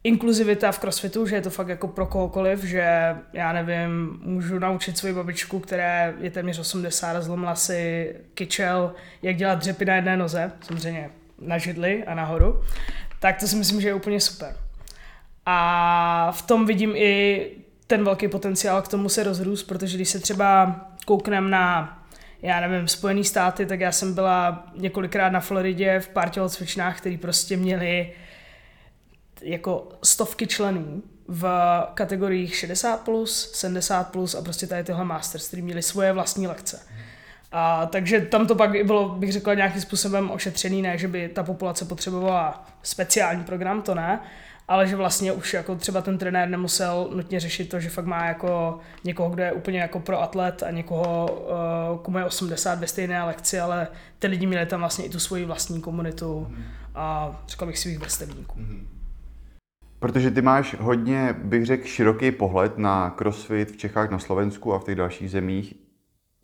[0.03, 4.97] inkluzivita v crossfitu, že je to fakt jako pro kohokoliv, že já nevím, můžu naučit
[4.97, 10.17] svoji babičku, která je téměř 80 a zlomila si kyčel, jak dělat dřepy na jedné
[10.17, 11.09] noze, samozřejmě
[11.45, 12.61] na židli a nahoru,
[13.19, 14.55] tak to si myslím, že je úplně super.
[15.45, 17.45] A v tom vidím i
[17.87, 21.99] ten velký potenciál k tomu se rozrůst, protože když se třeba koukneme na
[22.43, 27.17] já nevím, Spojené státy, tak já jsem byla několikrát na Floridě v pár tělocvičnách, který
[27.17, 28.13] prostě měli
[29.41, 31.47] jako stovky členů v
[31.93, 36.87] kategoriích 60+, plus, 70+, plus a prostě tady tyhle masters, který měli svoje vlastní lekce.
[37.55, 41.43] A, takže tam to pak bylo, bych řekla, nějakým způsobem ošetřený, ne, že by ta
[41.43, 44.19] populace potřebovala speciální program, to ne,
[44.67, 48.25] ale že vlastně už jako třeba ten trenér nemusel nutně řešit to, že fakt má
[48.25, 51.25] jako někoho, kdo je úplně jako pro atlet a někoho,
[51.91, 53.87] uh, komu je 80 ve stejné lekci, ale
[54.19, 56.53] ty lidi měli tam vlastně i tu svoji vlastní komunitu
[56.95, 58.59] a řekl bych svých vrstevníků.
[58.59, 58.83] Mm-hmm.
[59.99, 64.79] Protože ty máš hodně, bych řekl, široký pohled na CrossFit v Čechách, na Slovensku a
[64.79, 65.82] v těch dalších zemích.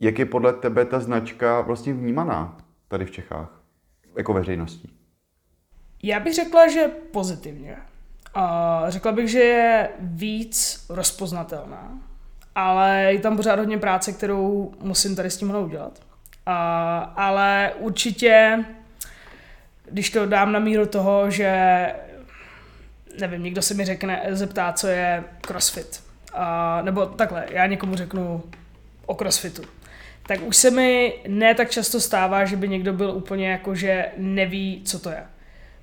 [0.00, 2.56] Jak je podle tebe ta značka vlastně vnímaná
[2.88, 3.62] tady v Čechách,
[4.16, 4.92] jako veřejností?
[6.02, 7.76] Já bych řekla, že pozitivně.
[8.34, 11.98] A řekla bych, že je víc rozpoznatelná,
[12.54, 16.00] ale je tam pořád hodně práce, kterou musím tady s tímhle udělat.
[16.46, 18.64] A, ale určitě,
[19.90, 21.52] když to dám na míru toho, že
[23.20, 26.02] nevím, někdo se mi řekne, zeptá, co je crossfit.
[26.32, 28.42] A, nebo takhle, já někomu řeknu
[29.06, 29.62] o crossfitu.
[30.30, 34.06] Tak už se mi ne tak často stává, že by někdo byl úplně jako, že
[34.16, 35.22] neví, co to je.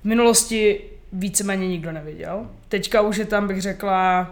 [0.00, 0.80] V minulosti
[1.12, 2.50] víceméně nikdo nevěděl.
[2.68, 4.30] Teďka už je tam, bych řekla,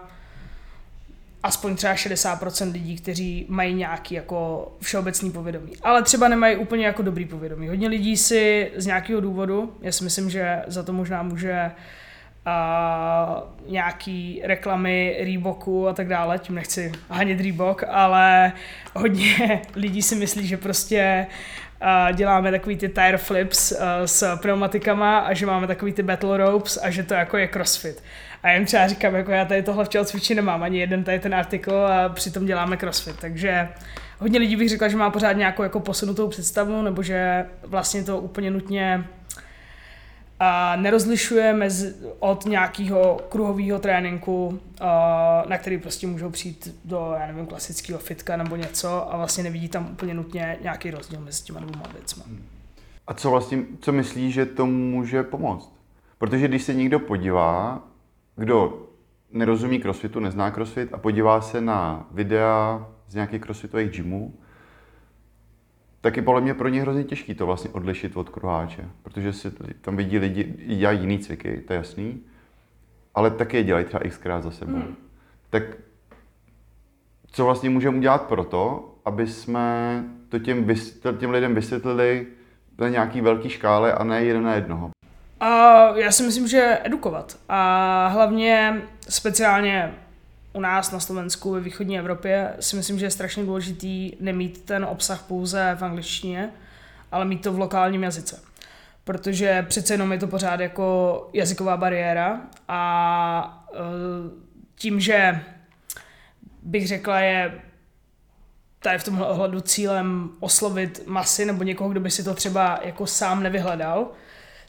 [1.43, 5.73] aspoň třeba 60% lidí, kteří mají nějaký jako všeobecný povědomí.
[5.83, 7.69] Ale třeba nemají úplně jako dobrý povědomí.
[7.69, 11.71] Hodně lidí si z nějakého důvodu, já si myslím, že za to možná může
[12.47, 18.53] a nějaký reklamy Reeboku a tak dále, tím nechci hanit Reebok, ale
[18.95, 21.27] hodně lidí si myslí, že prostě
[21.83, 23.73] uh, děláme takový ty tire flips
[24.05, 28.03] s pneumatikama a že máme takový ty battle ropes a že to jako je crossfit.
[28.43, 31.35] A jim třeba říkám, jako já tady tohle v tělocviči nemám, ani jeden tady ten
[31.35, 33.69] artikl a přitom děláme crossfit, takže
[34.19, 38.19] hodně lidí bych řekla, že má pořád nějakou jako posunutou představu, nebo že vlastně to
[38.19, 39.05] úplně nutně
[40.41, 44.61] a nerozlišuje mezi, od nějakého kruhového tréninku,
[45.49, 49.69] na který prostě můžou přijít do, já nevím, klasického fitka nebo něco a vlastně nevidí
[49.69, 52.23] tam úplně nutně nějaký rozdíl mezi těma dvěma věcmi.
[53.07, 55.73] A co vlastně, co myslíš, že to může pomoct?
[56.19, 57.83] Protože když se někdo podívá,
[58.37, 58.89] kdo
[59.33, 64.35] nerozumí crossfitu, nezná crossfit a podívá se na videa z nějakých crossfitových gymů,
[66.01, 69.51] tak je podle mě pro ně hrozně těžký to vlastně odlišit od kruháče, protože si
[69.81, 70.45] tam vidí lidi,
[70.77, 72.21] dělají jiný cviky, to je jasný,
[73.15, 74.73] ale taky je dělají třeba xkrát za sebou.
[74.73, 74.97] Hmm.
[75.51, 75.63] Tak
[77.31, 80.67] co vlastně můžeme udělat pro to, aby jsme to těm,
[81.19, 82.27] těm lidem vysvětlili
[82.79, 84.91] na nějaký velký škále a ne jeden na jednoho?
[85.41, 85.49] A
[85.97, 87.39] já si myslím, že edukovat.
[87.49, 89.95] A hlavně speciálně
[90.57, 94.85] u nás na Slovensku, ve východní Evropě, si myslím, že je strašně důležitý nemít ten
[94.85, 96.51] obsah pouze v angličtině,
[97.13, 98.43] ale mít to v lokálním jazyce.
[99.05, 103.79] Protože přece jenom je to pořád jako jazyková bariéra a e,
[104.75, 105.41] tím, že
[106.63, 107.61] bych řekla, je
[108.79, 113.07] tady v tomhle ohledu cílem oslovit masy nebo někoho, kdo by si to třeba jako
[113.07, 114.09] sám nevyhledal,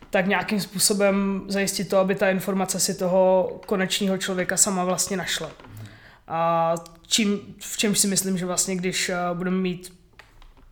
[0.10, 5.52] tak nějakým způsobem zajistit to, aby ta informace si toho konečního člověka sama vlastně našla.
[6.28, 6.74] A
[7.08, 9.98] čím, v čem si myslím, že vlastně když eh, budeme mít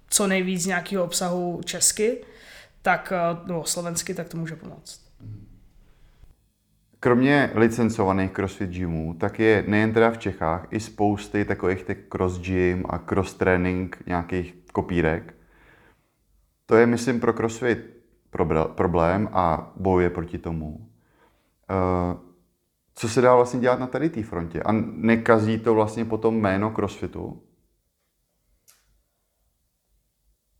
[0.09, 2.17] co nejvíc nějakého obsahu česky,
[2.81, 5.05] tak, eh, nebo slovensky, tak to může pomoct.
[6.99, 12.39] Kromě licencovaných CrossFit gymů, tak je nejen teda v Čechách i spousty takových těch cross
[12.39, 15.33] gym a cross training nějakých kopírek.
[16.65, 17.95] To je, myslím, pro CrossFit
[18.75, 20.89] problém a bojuje proti tomu.
[21.69, 22.17] Eh,
[22.95, 24.63] co se dá vlastně dělat na tady té frontě?
[24.63, 27.43] A nekazí to vlastně potom jméno CrossFitu?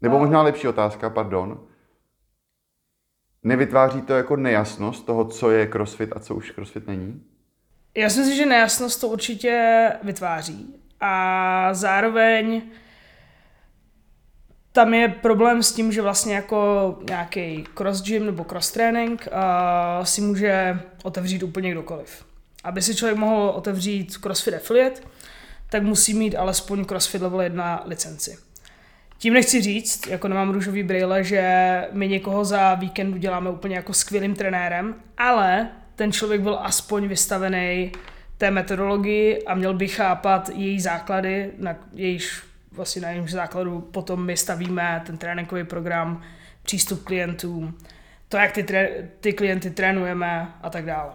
[0.02, 1.67] Nebo možná lepší otázka, pardon.
[3.43, 7.24] Nevytváří to jako nejasnost toho, co je CrossFit a co už CrossFit není?
[7.95, 10.76] Já si myslím, že nejasnost to určitě vytváří.
[11.00, 12.62] A zároveň
[14.76, 20.04] tam je problém s tím, že vlastně jako nějaký cross gym nebo cross training uh,
[20.04, 22.26] si může otevřít úplně kdokoliv.
[22.64, 25.02] Aby si člověk mohl otevřít CrossFit Affiliate,
[25.70, 28.38] tak musí mít alespoň CrossFit Level 1 licenci.
[29.18, 31.44] Tím nechci říct, jako nemám růžový brýle, že
[31.92, 37.92] my někoho za víkend děláme úplně jako skvělým trenérem, ale ten člověk byl aspoň vystavený
[38.38, 42.42] té metodologii a měl by chápat její základy, na jejíž
[42.76, 46.22] vlastně na jejímž základu potom my stavíme ten tréninkový program,
[46.64, 47.78] přístup klientům,
[48.30, 51.12] to, jak ty, tré, ty klienty trénujeme a tak dále.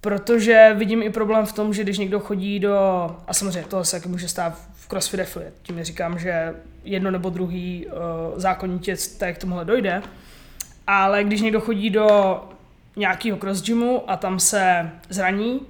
[0.00, 2.76] Protože vidím i problém v tom, že když někdo chodí do,
[3.26, 7.86] a samozřejmě toho se může stát v CrossFit Affiliate, tím říkám, že jedno nebo druhý
[7.86, 7.92] uh,
[8.38, 10.02] zákonitě tak k tomuhle dojde,
[10.86, 12.40] ale když někdo chodí do
[12.96, 15.60] nějakého cross gymu a tam se zraní,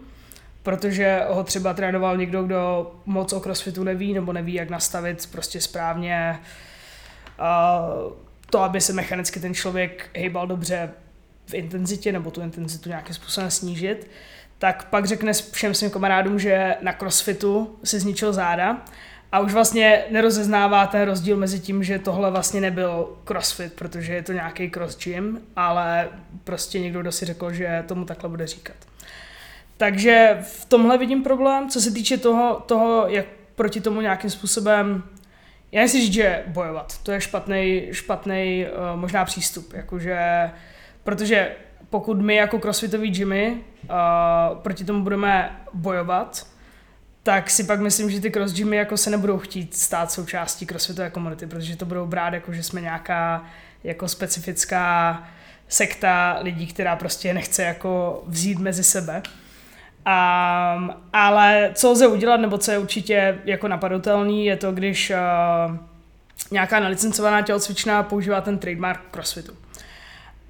[0.63, 5.61] protože ho třeba trénoval někdo, kdo moc o crossfitu neví, nebo neví, jak nastavit prostě
[5.61, 6.39] správně
[7.39, 8.13] uh,
[8.51, 10.91] to, aby se mechanicky ten člověk hejbal dobře
[11.47, 14.11] v intenzitě, nebo tu intenzitu nějakým způsobem snížit,
[14.59, 18.85] tak pak řekne všem svým kamarádům, že na crossfitu si zničil záda
[19.33, 24.23] a už vlastně nerozeznává ten rozdíl mezi tím, že tohle vlastně nebyl crossfit, protože je
[24.23, 26.09] to nějaký cross gym, ale
[26.45, 28.77] prostě někdo, kdo si řekl, že tomu takhle bude říkat.
[29.81, 35.03] Takže v tomhle vidím problém, co se týče toho, toho jak proti tomu nějakým způsobem
[35.73, 36.99] já nechci říct, že bojovat.
[37.03, 39.73] To je špatný, špatný uh, možná přístup.
[39.73, 40.51] Jakože,
[41.05, 41.53] protože
[41.91, 46.47] pokud my jako crossfitový gymy uh, proti tomu budeme bojovat,
[47.23, 51.11] tak si pak myslím, že ty cross gymy jako se nebudou chtít stát součástí crossfitové
[51.11, 53.45] komunity, protože to budou brát jako, že jsme nějaká
[53.85, 55.23] jako specifická
[55.69, 59.23] sekta lidí, která prostě nechce jako vzít mezi sebe.
[60.07, 65.77] Um, ale co lze udělat, nebo co je určitě jako napadatelný, je to, když uh,
[66.51, 69.53] nějaká nelicencovaná tělocvičná používá ten trademark CrossFitu.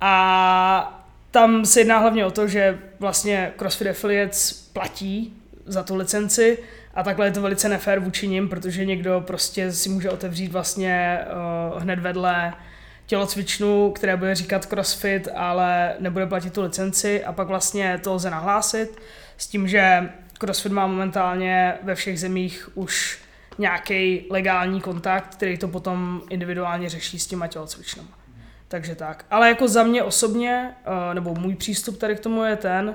[0.01, 5.33] A tam se jedná hlavně o to, že vlastně CrossFit Affiliates platí
[5.67, 6.59] za tu licenci
[6.95, 11.19] a takhle je to velice nefér vůči nim, protože někdo prostě si může otevřít vlastně
[11.73, 12.53] uh, hned vedle
[13.07, 18.31] tělocvičnu, které bude říkat CrossFit, ale nebude platit tu licenci a pak vlastně to lze
[18.31, 19.01] nahlásit
[19.41, 23.19] s tím, že CrossFit má momentálně ve všech zemích už
[23.59, 28.19] nějaký legální kontakt, který to potom individuálně řeší s těma tělocvičnama.
[28.69, 29.25] Takže tak.
[29.31, 32.95] Ale jako za mě osobně, eh, nebo můj přístup tady k tomu je ten,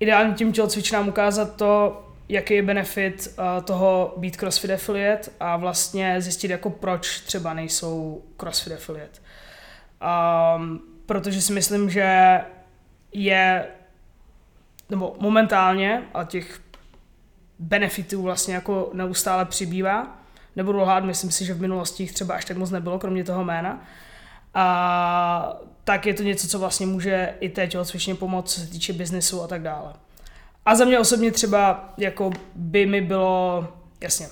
[0.00, 6.20] ideálně tím tělocvičnám ukázat to, jaký je benefit eh, toho být CrossFit affiliate a vlastně
[6.20, 9.20] zjistit, jako proč třeba nejsou CrossFit affiliate.
[10.56, 12.40] Um, protože si myslím, že
[13.12, 13.66] je
[14.90, 16.60] nebo momentálně, a těch
[17.58, 20.18] benefitů vlastně jako neustále přibývá.
[20.56, 23.44] Nebudu lhát, myslím si, že v minulosti jich třeba až tak moc nebylo, kromě toho
[23.44, 23.84] jména.
[24.54, 28.92] A tak je to něco, co vlastně může i té tělocvičně pomoct, co se týče
[28.92, 29.92] biznesu a tak dále.
[30.66, 33.68] A za mě osobně třeba jako by mi bylo,
[34.00, 34.26] jasně,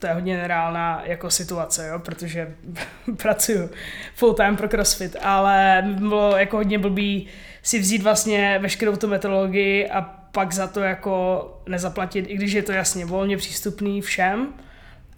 [0.00, 2.56] to je hodně nereálná jako situace, jo, protože
[3.16, 3.70] pracuju
[4.14, 7.28] full time pro CrossFit, ale bylo jako hodně blbý
[7.68, 10.02] si vzít vlastně veškerou tu metodologii a
[10.32, 14.54] pak za to jako nezaplatit, i když je to jasně volně přístupný všem,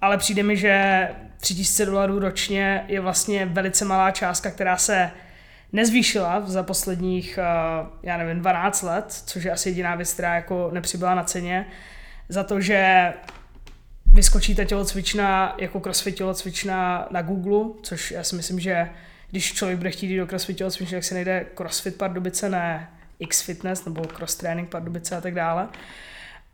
[0.00, 1.08] ale přijde mi, že
[1.40, 5.10] 3000 dolarů ročně je vlastně velice malá částka, která se
[5.72, 10.70] nezvýšila za posledních, eh, já nevím, 12 let, což je asi jediná věc, která jako
[10.72, 11.66] nepřibyla na ceně,
[12.28, 13.12] za to, že
[14.12, 18.90] vyskočíte tělocvična jako crossfit tělocvična na Google, což já si myslím, že
[19.30, 23.42] když člověk bude chtít jít do crossfit tělocvičny, tak si najde crossfit Pardubice, ne X
[23.42, 25.68] Fitness nebo cross training Pardubice a tak dále.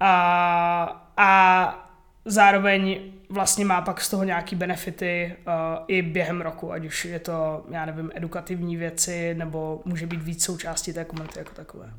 [0.00, 1.90] A, a
[2.24, 5.52] zároveň vlastně má pak z toho nějaký benefity uh,
[5.88, 10.44] i během roku, ať už je to, já nevím, edukativní věci, nebo může být víc
[10.44, 11.94] součástí té komunity jako takové.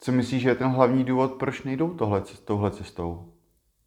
[0.00, 3.32] Co myslíš, že je ten hlavní důvod, proč nejdou tohle, touhle cestou?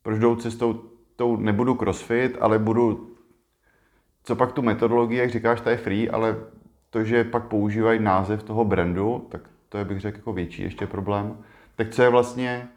[0.01, 0.83] Proč jdou cestou,
[1.15, 3.16] tou nebudu crossfit, ale budu,
[4.27, 6.35] co pak tu metodologii, jak říkáš, ta je free, ale
[6.89, 10.87] to, že pak používají název toho brandu, tak to je bych řekl jako větší ještě
[10.87, 11.37] problém.
[11.75, 12.67] Tak co je vlastně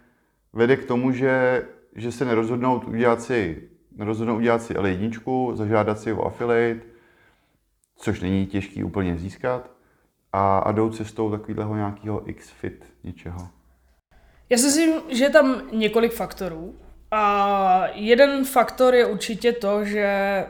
[0.52, 1.62] vede k tomu, že
[1.94, 6.80] že se nerozhodnou udělat si, nerozhodnou udělat si L1, zažádat si o affiliate,
[7.96, 9.70] což není těžký úplně získat,
[10.32, 13.48] a, a jdou cestou takového nějakého X-fit něčeho.
[14.50, 16.74] Já si myslím, že je tam několik faktorů.
[17.10, 20.44] A jeden faktor je určitě to, že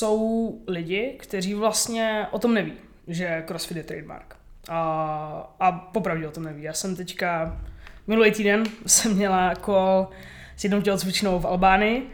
[0.00, 2.72] jsou lidi, kteří vlastně o tom neví,
[3.08, 4.36] že CrossFit je trademark.
[4.68, 6.62] A, a popravdě o tom neví.
[6.62, 7.60] Já jsem teďka
[8.06, 10.08] minulý týden jsem měla call
[10.56, 12.10] s jednou tělocvičnou v Albánii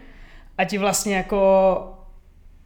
[0.57, 1.97] a ti vlastně jako,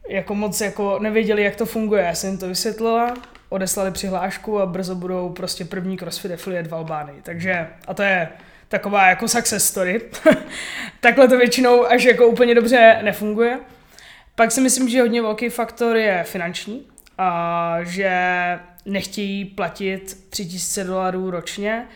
[0.09, 2.03] jako moc jako nevěděli, jak to funguje.
[2.03, 3.13] Já jsem jim to vysvětlila,
[3.49, 7.21] odeslali přihlášku a brzo budou prostě první CrossFit affiliate v Albánii.
[7.21, 8.29] Takže, a to je
[8.67, 10.01] taková jako success story.
[10.99, 13.59] Takhle to většinou až jako úplně dobře nefunguje.
[14.35, 16.85] Pak si myslím, že hodně velký faktor je finanční,
[17.17, 18.11] a že
[18.85, 21.87] nechtějí platit 3000 dolarů ročně,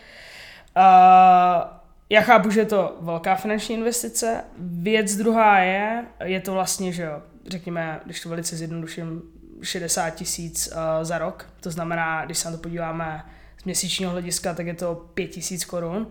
[0.76, 4.44] a já chápu, že je to velká finanční investice.
[4.60, 9.22] Věc druhá je, je to vlastně, že jo, řekněme, když to velice zjednoduším,
[9.62, 11.50] 60 tisíc uh, za rok.
[11.60, 13.26] To znamená, když se na to podíváme
[13.62, 16.08] z měsíčního hlediska, tak je to 5 tisíc korun.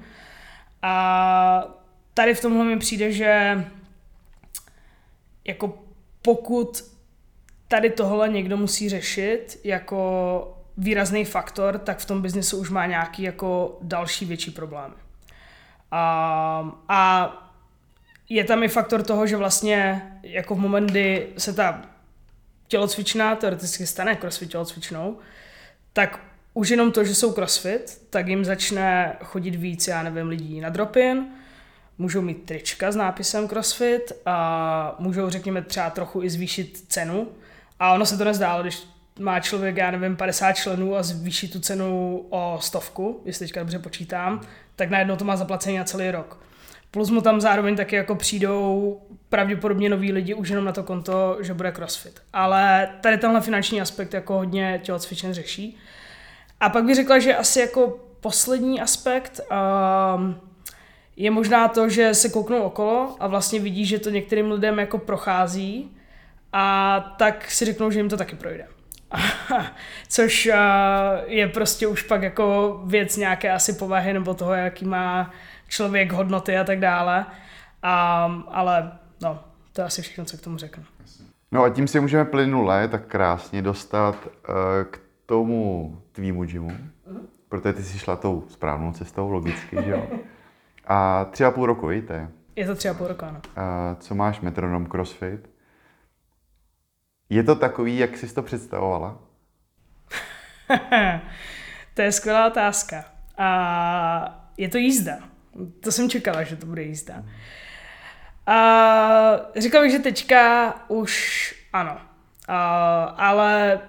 [0.83, 1.65] A
[2.15, 3.65] tady v tomhle mi přijde, že
[5.45, 5.84] jako
[6.25, 6.85] pokud
[7.69, 13.23] tady tohle někdo musí řešit jako výrazný faktor, tak v tom biznesu už má nějaký
[13.23, 14.95] jako další větší problémy.
[15.91, 17.31] A, a
[18.29, 21.83] je tam i faktor toho, že vlastně jako v moment, kdy se ta
[22.69, 25.19] tělocvičná teoreticky stane crossfit tělocvičnou,
[25.93, 26.21] tak
[26.55, 30.69] už jenom to, že jsou crossfit, tak jim začne chodit víc, já nevím, lidí na
[30.69, 31.27] dropin,
[31.99, 37.29] můžou mít trička s nápisem crossfit a můžou, řekněme, třeba trochu i zvýšit cenu.
[37.81, 38.83] A ono se to nezdálo, když
[39.19, 43.79] má člověk, já nevím, 50 členů a zvýší tu cenu o stovku, jestli teďka dobře
[43.79, 44.41] počítám,
[44.77, 46.41] tak najednou to má zaplacení na celý rok.
[46.91, 51.39] Plus mu tam zároveň taky jako přijdou pravděpodobně noví lidi už jenom na to konto,
[51.41, 52.23] že bude crossfit.
[52.33, 55.79] Ale tady tenhle finanční aspekt jako hodně tělocvičen řeší.
[56.61, 60.41] A pak bych řekla, že asi jako poslední aspekt um,
[61.17, 64.99] je možná to, že se kouknou okolo a vlastně vidí, že to některým lidem jako
[64.99, 65.97] prochází
[66.53, 68.67] a tak si řeknou, že jim to taky projde.
[70.09, 70.55] Což uh,
[71.27, 75.31] je prostě už pak jako věc nějaké asi povahy nebo toho, jaký má
[75.69, 77.27] člověk hodnoty a tak dále.
[77.27, 78.93] Um, ale
[79.23, 80.85] no, to je asi všechno, co k tomu řeknu.
[81.53, 84.55] No a tím si můžeme plynule tak krásně dostat uh,
[84.91, 87.21] k tomu tvýmu gymu, uh-huh.
[87.49, 90.07] protože ty jsi šla tou správnou cestou, logicky, že jo?
[90.87, 92.29] A tři a půl roku, víte?
[92.57, 93.41] Je to tři a půl roku, ano.
[93.45, 95.51] Uh, co máš metronom CrossFit?
[97.29, 99.19] Je to takový, jak jsi to představovala?
[101.95, 103.05] to je skvělá otázka.
[103.39, 105.13] A je to jízda.
[105.81, 107.25] To jsem čekala, že to bude jízda.
[108.47, 108.57] A
[109.57, 111.99] říkal bych, že teďka už ano.
[112.49, 113.81] A, ale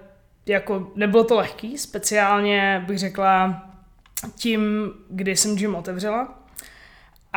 [0.45, 3.63] jako nebylo to lehký, speciálně bych řekla
[4.35, 6.44] tím, kdy jsem gym otevřela,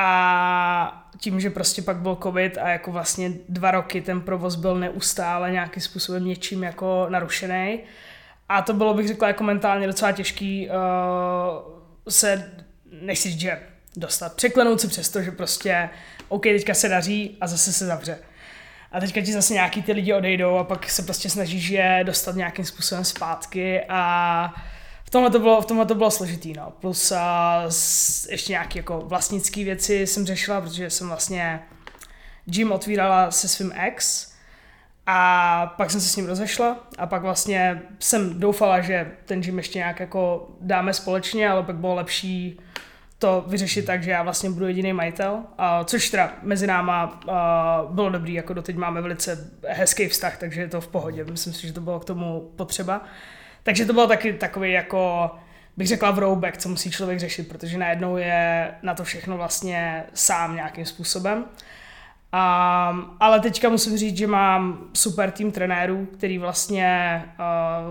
[0.01, 4.75] a tím, že prostě pak byl covid a jako vlastně dva roky ten provoz byl
[4.75, 7.81] neustále nějakým způsobem něčím jako narušený.
[8.49, 10.75] A to bylo, bych řekla, jako mentálně docela těžký uh,
[12.09, 12.53] se,
[13.03, 13.61] nechci říct, že
[13.97, 15.89] dostat, překlenout se přes to, že prostě
[16.29, 18.19] OK, teďka se daří a zase se zavře.
[18.93, 22.37] A teďka ti zase nějaký ty lidi odejdou a pak se prostě snažíš je dostat
[22.37, 24.55] nějakým způsobem zpátky a
[25.09, 26.73] v tomhle to bylo, v tomhle to bylo složitý, no.
[26.81, 27.63] Plus a,
[28.31, 31.63] ještě nějaké jako vlastnické věci jsem řešila, protože jsem vlastně
[32.45, 34.33] gym otvírala se svým ex
[35.07, 39.59] a pak jsem se s ním rozešla a pak vlastně jsem doufala, že ten gym
[39.59, 42.61] ještě nějak jako dáme společně, ale pak bylo lepší
[43.19, 47.87] to vyřešit tak, že já vlastně budu jediný majitel, a což teda mezi náma a,
[47.91, 51.67] bylo dobrý, jako doteď máme velice hezký vztah, takže je to v pohodě, myslím si,
[51.67, 53.05] že to bylo k tomu potřeba.
[53.69, 55.31] Takže to bylo taky takový jako,
[55.77, 60.55] bych řekla vroubek, co musí člověk řešit, protože najednou je na to všechno vlastně sám
[60.55, 61.39] nějakým způsobem.
[61.39, 67.23] Um, ale teďka musím říct, že mám super tým trenérů, který vlastně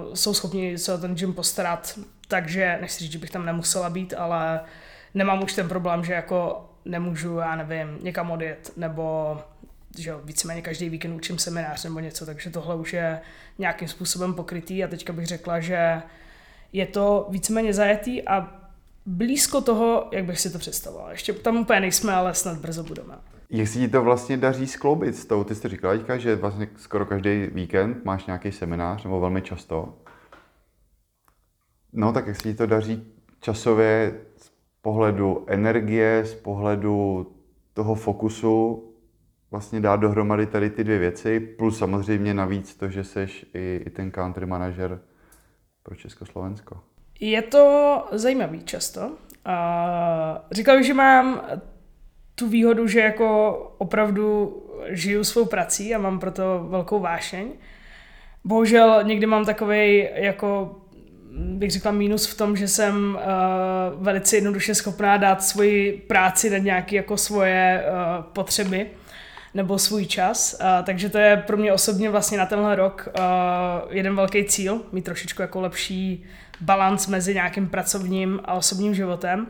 [0.07, 3.89] uh, jsou schopni se o ten gym postarat, takže nechci říct, že bych tam nemusela
[3.89, 4.59] být, ale
[5.13, 9.37] nemám už ten problém, že jako nemůžu, já nevím, někam odjet, nebo
[9.99, 13.21] že jo, víceméně každý víkend učím seminář nebo něco, takže tohle už je
[13.57, 16.01] nějakým způsobem pokrytý a teďka bych řekla, že
[16.73, 18.61] je to víceméně zajetý a
[19.05, 21.11] blízko toho, jak bych si to představoval.
[21.11, 23.15] Ještě tam úplně nejsme, ale snad brzo budeme.
[23.49, 25.43] Jak si ti to vlastně daří skloubit s tou?
[25.43, 29.97] Ty jsi říkala teďka, že vlastně skoro každý víkend máš nějaký seminář, nebo velmi často.
[31.93, 33.03] No tak jak si ti to daří
[33.39, 37.27] časově z pohledu energie, z pohledu
[37.73, 38.86] toho fokusu
[39.51, 43.89] vlastně dát dohromady tady ty dvě věci, plus samozřejmě navíc to, že seš i, i
[43.89, 44.99] ten country manažer
[45.83, 46.79] pro Československo.
[47.19, 49.01] Je to zajímavý často.
[49.07, 49.13] Uh,
[50.51, 51.41] říkal bych, že mám
[52.35, 57.51] tu výhodu, že jako opravdu žiju svou prací a mám proto velkou vášeň.
[58.43, 60.81] Bohužel někdy mám takový jako
[61.37, 66.57] bych řekla mínus v tom, že jsem uh, velice jednoduše schopná dát svoji práci na
[66.57, 68.87] nějaké jako svoje uh, potřeby
[69.53, 70.57] nebo svůj čas.
[70.61, 73.23] Uh, takže to je pro mě osobně vlastně na tenhle rok uh,
[73.89, 76.25] jeden velký cíl, mít trošičku jako lepší
[76.61, 79.47] balans mezi nějakým pracovním a osobním životem.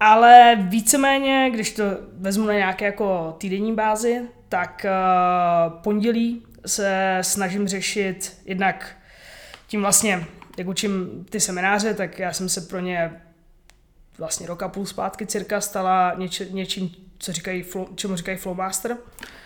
[0.00, 7.68] Ale víceméně, když to vezmu na nějaké jako týdenní bázi, tak uh, pondělí se snažím
[7.68, 8.96] řešit jednak
[9.66, 10.26] tím vlastně,
[10.58, 13.22] jak učím ty semináře, tak já jsem se pro ně
[14.18, 17.64] vlastně roka půl zpátky cirka stala něč, něčím, co říkají,
[17.94, 18.96] čemu říkají Flowmaster,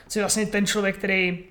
[0.09, 1.45] což je vlastně ten člověk, který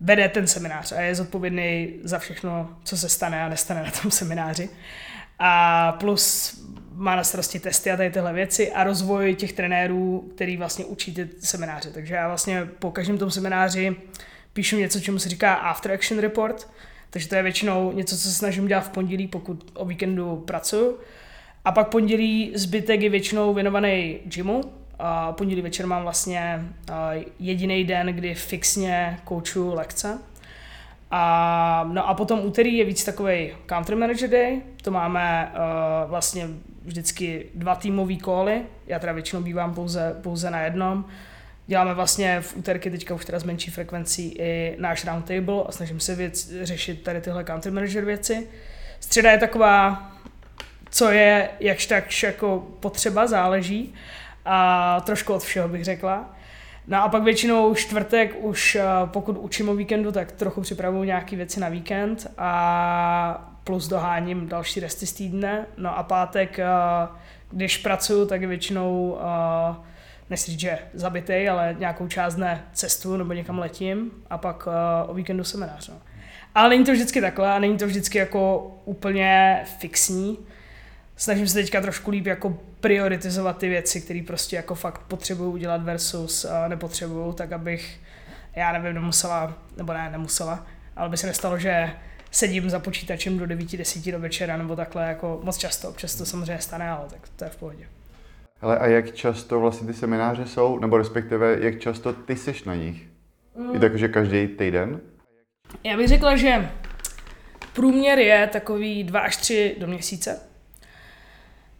[0.00, 4.10] vede ten seminář a je zodpovědný za všechno, co se stane a nestane na tom
[4.10, 4.68] semináři.
[5.38, 6.54] A plus
[6.92, 11.14] má na starosti testy a tady tyhle věci a rozvoj těch trenérů, který vlastně učí
[11.14, 11.90] ty semináře.
[11.90, 13.96] Takže já vlastně po každém tom semináři
[14.52, 16.70] píšu něco, čemu se říká After Action Report,
[17.10, 21.00] takže to je většinou něco, co se snažím dělat v pondělí, pokud o víkendu pracuji.
[21.64, 24.60] A pak pondělí zbytek je většinou věnovaný gymu.
[24.98, 26.64] A pondělí večer mám vlastně
[27.38, 30.18] jediný den, kdy fixně koučuju lekce.
[31.10, 36.48] A, no a potom úterý je víc takový Country Manager Day, to máme uh, vlastně
[36.84, 41.04] vždycky dva týmové koly, já teda většinou bývám pouze, pouze na jednom.
[41.66, 46.00] Děláme vlastně v úterky teďka už teda s menší frekvencí i náš roundtable a snažím
[46.00, 48.48] se věc, řešit tady tyhle country manager věci.
[49.00, 50.10] Středa je taková,
[50.90, 53.94] co je jakž tak jako potřeba, záleží
[54.46, 56.36] a trošku od všeho bych řekla.
[56.88, 61.36] No a pak většinou čtvrtek už, eh, pokud učím o víkendu, tak trochu připravuju nějaké
[61.36, 65.66] věci na víkend a plus doháním další resty z týdne.
[65.76, 66.64] No a pátek, eh,
[67.50, 69.76] když pracuju, tak většinou, eh,
[70.30, 74.68] nechci říct, že zabitej, ale nějakou část dne cestu nebo někam letím a pak
[75.06, 75.88] o víkendu seminář.
[75.88, 75.94] No.
[76.54, 80.38] Ale není to vždycky takhle a není to vždycky jako úplně fixní.
[81.16, 85.82] Snažím se teďka trošku líp jako prioritizovat ty věci, které prostě jako fakt potřebuju udělat
[85.82, 88.00] versus uh, nepotřebuju, tak abych,
[88.56, 91.90] já nevím, nemusela, nebo ne, nemusela, ale by se nestalo, že
[92.30, 96.58] sedím za počítačem do 9-10 do večera nebo takhle jako moc často, občas to samozřejmě
[96.58, 97.88] stane, ale tak to je v pohodě.
[98.60, 102.74] Ale a jak často vlastně ty semináře jsou, nebo respektive jak často ty seš na
[102.74, 103.02] nich?
[103.58, 103.74] Mm.
[103.74, 105.00] Je to jako, že každý týden?
[105.84, 106.70] Já bych řekla, že
[107.72, 110.40] průměr je takový 2 až 3 do měsíce.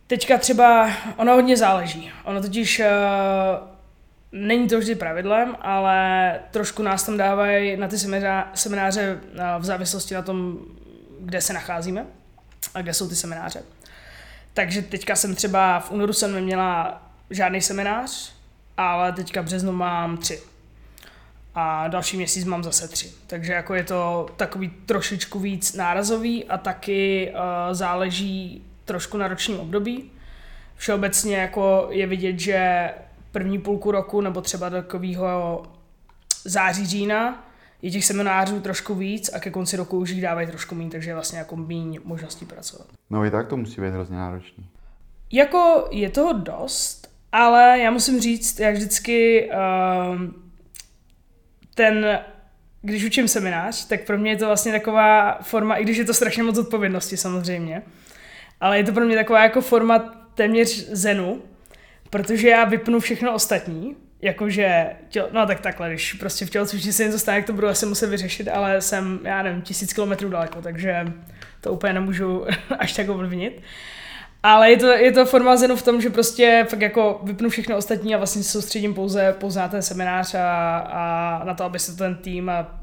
[0.07, 2.11] Teďka třeba, ono hodně záleží.
[2.25, 2.87] Ono totiž uh,
[4.33, 7.99] není to vždy pravidlem, ale trošku nás tam dávají na ty
[8.55, 10.59] semináře uh, v závislosti na tom,
[11.21, 12.07] kde se nacházíme
[12.75, 13.63] a kde jsou ty semináře.
[14.55, 18.33] Takže teďka jsem třeba v únoru jsem neměla žádný seminář,
[18.77, 20.43] ale teďka březnu mám tři.
[21.55, 23.13] A další měsíc mám zase tři.
[23.27, 29.61] Takže jako je to takový trošičku víc nárazový a taky uh, záleží trošku na ročním
[29.61, 30.11] období.
[30.77, 32.91] Všeobecně jako je vidět, že
[33.33, 35.63] první půlku roku nebo třeba takového
[36.45, 37.47] září, října
[37.83, 41.11] je těch seminářů trošku víc a ke konci roku už jich dávají trošku méně, takže
[41.11, 42.87] je vlastně jako méně možností pracovat.
[43.11, 44.67] No i tak to musí být hrozně náročný.
[45.33, 50.21] Jako je toho dost, ale já musím říct, jak vždycky uh,
[51.75, 52.19] ten,
[52.83, 56.15] když učím seminář, tak pro mě je to vlastně taková forma, i když je to
[56.15, 57.83] strašně moc odpovědnosti samozřejmě,
[58.61, 59.99] ale je to pro mě taková jako forma
[60.35, 61.43] téměř zenu,
[62.11, 67.05] protože já vypnu všechno ostatní, jakože, tělo, no tak takhle, když prostě v tělocvični se
[67.05, 71.13] něco stane, to budu asi muset vyřešit, ale jsem, já nevím, tisíc kilometrů daleko, takže
[71.61, 72.47] to úplně nemůžu
[72.79, 73.63] až tak ovlivnit.
[74.43, 77.77] Ale je to, je to forma zenu v tom, že prostě fakt jako vypnu všechno
[77.77, 81.79] ostatní a vlastně se soustředím pouze, pouze na ten seminář a, a na to, aby
[81.79, 82.77] se ten tým a, a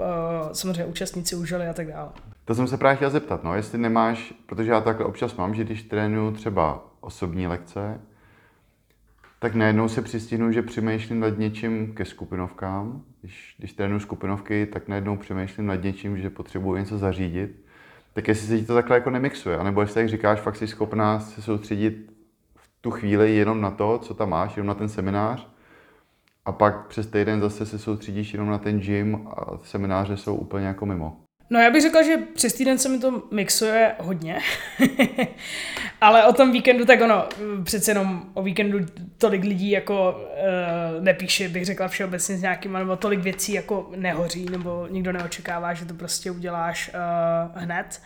[0.54, 2.10] samozřejmě účastníci užili a tak dále.
[2.46, 5.64] To jsem se právě chtěl zeptat, no, jestli nemáš, protože já takhle občas mám, že
[5.64, 8.02] když trénuju třeba osobní lekce,
[9.40, 13.02] tak najednou se přistihnu, že přemýšlím nad něčím ke skupinovkám.
[13.22, 17.66] Když, když trénuju skupinovky, tak najednou přemýšlím nad něčím, že potřebuji něco zařídit.
[18.14, 21.20] Tak jestli se ti to takhle jako nemixuje, anebo jestli, jak říkáš, fakt jsi schopná
[21.20, 22.14] se soustředit
[22.56, 25.48] v tu chvíli jenom na to, co tam máš, jenom na ten seminář,
[26.46, 30.66] a pak přes týden zase se soustředíš jenom na ten gym a semináře jsou úplně
[30.66, 31.24] jako mimo.
[31.54, 34.40] No já bych řekla, že přes týden se mi to mixuje hodně,
[36.02, 37.28] ale o tom víkendu tak ono,
[37.64, 38.80] přece jenom o víkendu
[39.18, 44.46] tolik lidí jako uh, nepíše, bych řekla všeobecně s nějakým, nebo tolik věcí jako nehoří,
[44.52, 48.02] nebo nikdo neočekává, že to prostě uděláš uh, hned.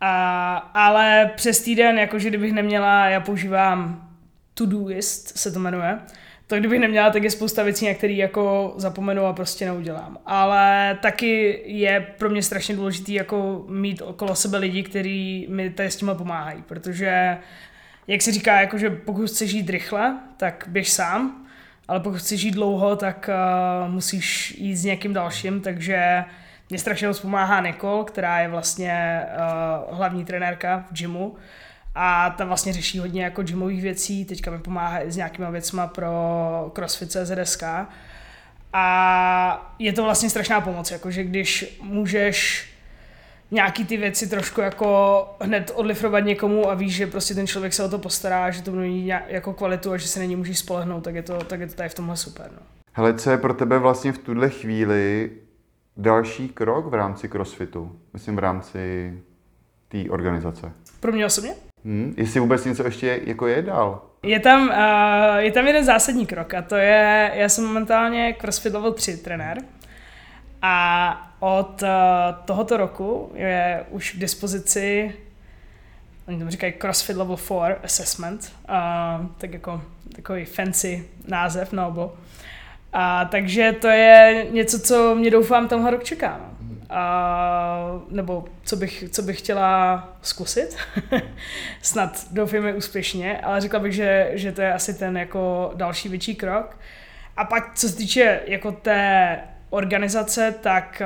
[0.00, 4.08] A, ale přes týden, jakože kdybych neměla, já používám
[4.54, 5.98] Todoist, se to jmenuje,
[6.46, 10.18] to kdybych neměla, tak je spousta věcí, na které jako zapomenu a prostě neudělám.
[10.26, 15.90] Ale taky je pro mě strašně důležitý jako mít okolo sebe lidi, kteří mi tady
[15.90, 17.38] s tím pomáhají, protože
[18.06, 21.46] jak se říká, jako, že pokud chceš žít rychle, tak běž sám,
[21.88, 23.30] ale pokud chceš žít dlouho, tak
[23.86, 26.24] uh, musíš jít s někým dalším, takže
[26.70, 29.22] mě strašně moc pomáhá Nicole, která je vlastně
[29.88, 31.36] uh, hlavní trenérka v gymu
[31.98, 36.72] a ta vlastně řeší hodně jako gymových věcí, teďka mi pomáhá s nějakýma věcma pro
[36.74, 37.62] CrossFit CZSK.
[38.72, 42.68] A je to vlastně strašná pomoc, jakože když můžeš
[43.50, 47.84] nějaký ty věci trošku jako hned odlifrovat někomu a víš, že prostě ten člověk se
[47.84, 50.58] o to postará, že to bude mít jako kvalitu a že se na ní můžeš
[50.58, 52.50] spolehnout, tak je to, tak je to tady v tomhle super.
[52.52, 52.66] No.
[52.92, 55.30] Hele, co je pro tebe vlastně v tuhle chvíli
[55.96, 58.00] další krok v rámci CrossFitu?
[58.12, 59.12] Myslím v rámci
[59.88, 60.72] té organizace.
[61.00, 61.54] Pro mě osobně?
[61.86, 64.02] Hmm, jestli vůbec něco ještě jako je dál.
[64.22, 68.72] Je tam, uh, je tam jeden zásadní krok a to je, já jsem momentálně CrossFit
[68.72, 69.58] Level 3 trenér
[70.62, 71.88] a od uh,
[72.44, 75.14] tohoto roku je už k dispozici
[76.28, 79.82] oni tomu říkají CrossFit Level 4 Assessment, uh, tak jako
[80.16, 82.14] takový fancy název na obo.
[82.92, 86.40] A takže to je něco, co mě doufám tenhle rok čeká.
[86.42, 86.55] No
[86.90, 90.76] a, nebo co bych, co bych chtěla zkusit.
[91.82, 96.34] Snad doufejme úspěšně, ale řekla bych, že, že to je asi ten jako další větší
[96.34, 96.78] krok.
[97.36, 99.38] A pak, co se týče jako té
[99.70, 101.02] organizace, tak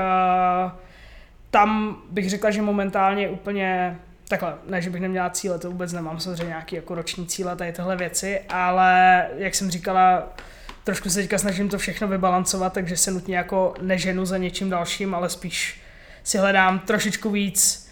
[0.65, 0.73] uh,
[1.51, 6.21] tam bych řekla, že momentálně úplně takhle, ne, že bych neměla cíle, to vůbec nemám,
[6.21, 10.29] samozřejmě nějaký jako roční cíle, tady tyhle věci, ale jak jsem říkala,
[10.85, 15.15] trošku se teďka snažím to všechno vybalancovat, takže se nutně jako neženu za něčím dalším,
[15.15, 15.81] ale spíš
[16.23, 17.91] si hledám trošičku víc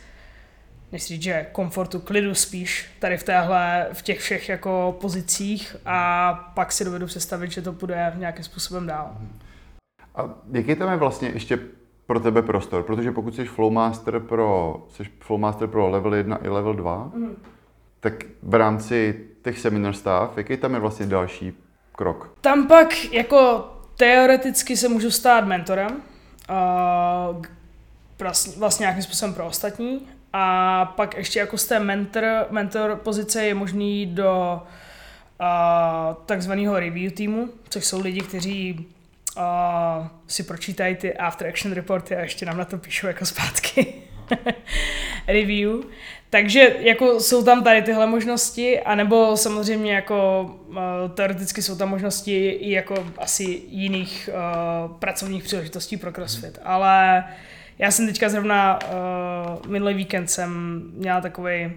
[0.92, 6.32] nechci říct, že komfortu, klidu spíš tady v téhle, v těch všech jako pozicích a
[6.54, 9.16] pak si dovedu představit, že to půjde nějakým způsobem dál.
[10.14, 11.58] A jaký tam je vlastně ještě
[12.06, 12.82] pro tebe prostor?
[12.82, 17.36] Protože pokud jsi Flowmaster pro, jsi Flowmaster pro level 1 i level 2, mm.
[18.00, 21.52] tak v rámci těch seminar stav, jaký tam je vlastně další
[21.98, 22.34] krok?
[22.40, 26.02] Tam pak jako teoreticky se můžu stát mentorem,
[28.56, 30.06] vlastně nějakým způsobem pro ostatní.
[30.32, 34.62] A pak ještě jako z té mentor, mentor pozice je možný do
[35.40, 38.86] uh, takzvaného review týmu, což jsou lidi, kteří
[39.36, 39.42] uh,
[40.26, 43.94] si pročítají ty after action reporty a ještě nám na to píšou jako zpátky
[45.26, 45.70] review.
[46.30, 50.76] Takže jako jsou tam tady tyhle možnosti, anebo samozřejmě jako uh,
[51.14, 57.24] teoreticky jsou tam možnosti i jako asi jiných uh, pracovních příležitostí pro CrossFit, ale
[57.78, 61.72] já jsem teďka zrovna uh, minulý víkend jsem měla takový uh,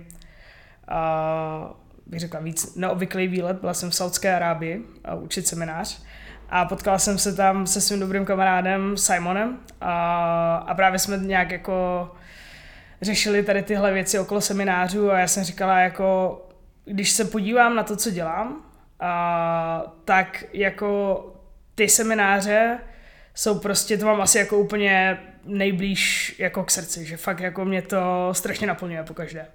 [2.12, 6.04] bych řekla víc neobvyklý výlet, byla jsem v Saudské Arábii a učit seminář.
[6.50, 11.52] A potkala jsem se tam se svým dobrým kamarádem Simonem a, a právě jsme nějak
[11.52, 12.12] jako
[13.02, 16.38] řešili tady tyhle věci okolo seminářů a já jsem říkala jako,
[16.86, 18.66] když se podívám na to, co dělám,
[19.00, 21.26] a, tak jako
[21.76, 22.80] ty semináře
[23.36, 27.82] jsou prostě, to mám asi jako úplně nejblíž jako k srdci, že fakt jako mě
[27.82, 29.46] to strašně naplňuje pokaždé.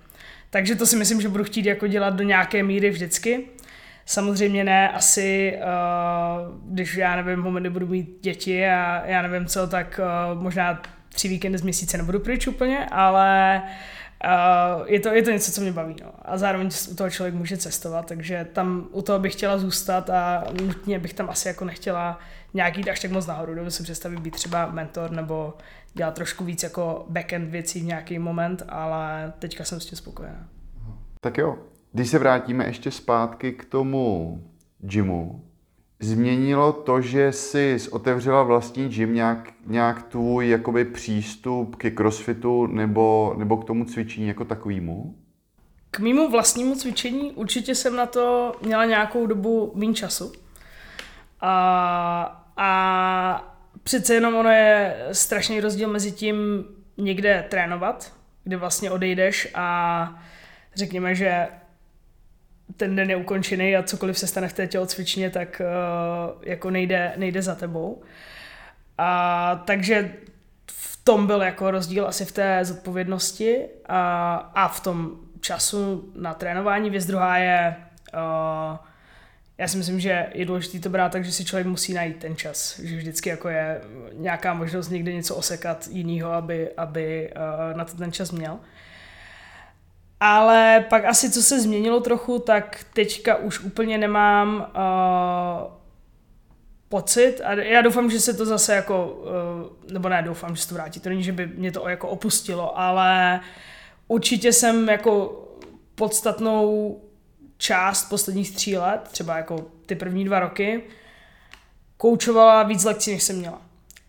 [0.51, 3.44] Takže to si myslím, že budu chtít jako dělat do nějaké míry vždycky.
[4.07, 9.66] Samozřejmě ne asi, uh, když já nevím, momenty budu mít děti a já nevím co,
[9.66, 10.01] tak
[10.34, 10.82] uh, možná
[11.16, 13.62] tři víkendy z měsíce nebudu pryč úplně, ale
[14.24, 15.96] Uh, je, to, je to něco, co mě baví.
[16.02, 16.12] No.
[16.22, 20.44] A zároveň u toho člověk může cestovat, takže tam u toho bych chtěla zůstat a
[20.62, 22.18] nutně bych tam asi jako nechtěla
[22.54, 23.54] nějaký až tak moc nahoru.
[23.54, 25.54] Dovedu si představit být třeba mentor nebo
[25.94, 30.48] dělat trošku víc jako backend věcí v nějaký moment, ale teďka jsem s tím spokojená.
[31.20, 31.58] Tak jo,
[31.92, 34.40] když se vrátíme ještě zpátky k tomu
[34.78, 35.44] gymu,
[36.01, 43.34] změnilo to, že jsi otevřela vlastní gym nějak, nějak tvůj jakoby přístup ke crossfitu nebo,
[43.36, 45.14] nebo k tomu cvičení jako takovému?
[45.90, 50.32] K mýmu vlastnímu cvičení určitě jsem na to měla nějakou dobu méně času.
[51.40, 56.64] A, a přece jenom ono je strašný rozdíl mezi tím
[56.97, 58.12] někde trénovat,
[58.44, 60.22] kdy vlastně odejdeš a
[60.74, 61.49] řekněme, že
[62.76, 67.12] ten den je ukončený a cokoliv se stane v té tělocvičně, tak uh, jako nejde,
[67.16, 68.02] nejde za tebou.
[68.98, 70.12] A takže
[70.66, 75.10] v tom byl jako rozdíl asi v té zodpovědnosti a, a v tom
[75.40, 76.90] času na trénování.
[76.90, 77.76] Věc druhá je,
[78.14, 78.76] uh,
[79.58, 82.36] já si myslím, že je důležité to brát tak, že si člověk musí najít ten
[82.36, 83.80] čas, že vždycky jako je
[84.12, 88.58] nějaká možnost někde něco osekat jinýho, aby, aby uh, na to ten čas měl.
[90.20, 95.72] Ale pak asi co se změnilo trochu, tak teďka už úplně nemám uh,
[96.88, 100.68] pocit a já doufám, že se to zase jako, uh, nebo ne, doufám, že se
[100.68, 103.40] to vrátí, to není, že by mě to jako opustilo, ale
[104.08, 105.42] určitě jsem jako
[105.94, 107.00] podstatnou
[107.56, 110.82] část posledních tří let, třeba jako ty první dva roky,
[111.96, 113.65] koučovala víc lekcí, než jsem měla.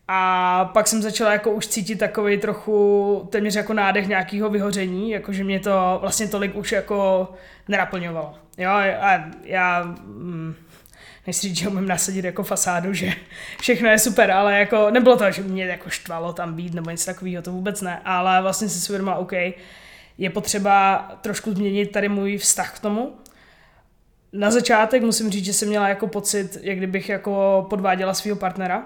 [0.08, 5.44] A pak jsem začala jako už cítit takový trochu téměř jako nádech nějakého vyhoření, jakože
[5.44, 7.30] mě to vlastně tolik už jako
[7.68, 8.36] nenaplňovalo.
[8.58, 10.56] Jo, a já mm,
[11.28, 13.14] nechci říct, že umím nasadit jako fasádu, že
[13.60, 17.06] všechno je super, ale jako nebylo to, že mě jako štvalo tam být nebo něco
[17.06, 19.34] takového, to vůbec ne, ale vlastně si uvědomila, OK,
[20.18, 23.16] je potřeba trošku změnit tady můj vztah k tomu.
[24.34, 28.86] Na začátek musím říct, že jsem měla jako pocit, jak kdybych jako podváděla svého partnera,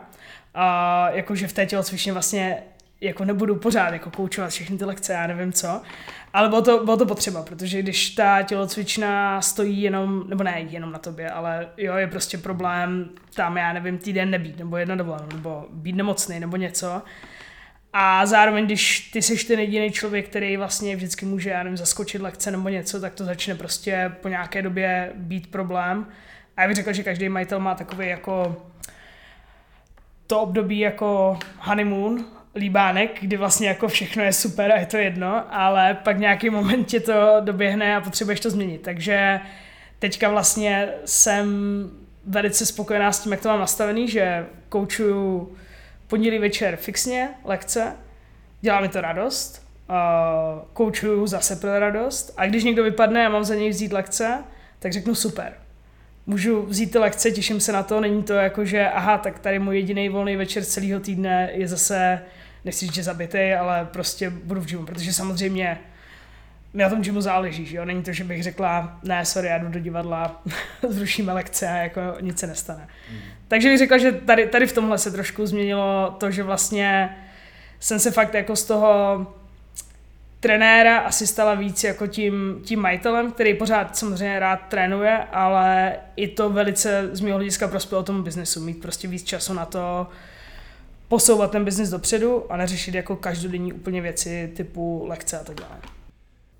[0.53, 2.63] a jakože v té tělocvičně vlastně
[3.01, 5.81] jako nebudu pořád jako koučovat všechny ty lekce, já nevím co.
[6.33, 10.91] Ale bylo to, bylo to potřeba, protože když ta tělocvična stojí jenom, nebo ne jenom
[10.91, 15.27] na tobě, ale jo, je prostě problém tam, já nevím, týden nebýt, nebo jedna dovolenou,
[15.33, 17.01] nebo být nemocný, nebo něco.
[17.93, 22.21] A zároveň, když ty jsi ten jediný člověk, který vlastně vždycky může, já nevím, zaskočit
[22.21, 26.05] lekce nebo něco, tak to začne prostě po nějaké době být problém.
[26.57, 28.65] A já bych řekl, že každý majitel má takový jako
[30.31, 32.25] to období jako honeymoon,
[32.55, 36.83] líbánek, kdy vlastně jako všechno je super a je to jedno, ale pak nějaký moment
[36.83, 38.81] tě to doběhne a potřebuješ to změnit.
[38.81, 39.39] Takže
[39.99, 41.47] teďka vlastně jsem
[42.25, 45.55] velice spokojená s tím, jak to mám nastavený, že koučuju
[46.07, 47.95] pondělí večer fixně lekce,
[48.61, 49.67] dělá mi to radost,
[50.73, 54.43] koučuju zase pro radost a když někdo vypadne a mám za něj vzít lekce,
[54.79, 55.60] tak řeknu super
[56.25, 59.59] můžu vzít ty lekce, těším se na to, není to jako, že aha, tak tady
[59.59, 62.21] můj jediný volný večer celého týdne je zase,
[62.65, 65.79] nechci říct, že zabitý, ale prostě budu v gymu, protože samozřejmě
[66.73, 67.85] mi na tom gymu záleží, že jo?
[67.85, 70.41] Není to, že bych řekla, ne, sorry, já jdu do divadla,
[70.89, 72.87] zrušíme lekce a jako nic se nestane.
[73.11, 73.17] Mm.
[73.47, 77.17] Takže bych řekla, že tady, tady v tomhle se trošku změnilo to, že vlastně
[77.79, 79.27] jsem se fakt jako z toho
[80.41, 86.27] trenéra asi stala víc jako tím, tím majitelem, který pořád samozřejmě rád trénuje, ale i
[86.27, 90.07] to velice z mého hlediska prospělo tomu biznesu, mít prostě víc času na to
[91.07, 95.77] posouvat ten biznis dopředu a neřešit jako každodenní úplně věci typu lekce a tak dále.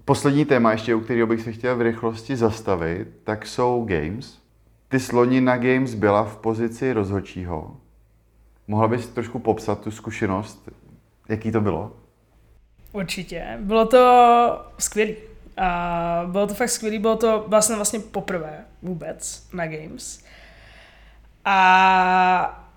[0.05, 4.37] Poslední téma ještě, u kterého bych se chtěl v rychlosti zastavit, tak jsou games.
[4.87, 7.77] Ty sloni na games byla v pozici rozhodčího.
[8.67, 10.69] Mohla bys trošku popsat tu zkušenost,
[11.29, 12.00] jaký to bylo?
[12.91, 13.57] Určitě.
[13.59, 15.11] Bylo to skvělé.
[15.57, 20.23] A bylo to fakt skvělé, bylo to vlastně vlastně poprvé vůbec na Games.
[21.45, 22.67] A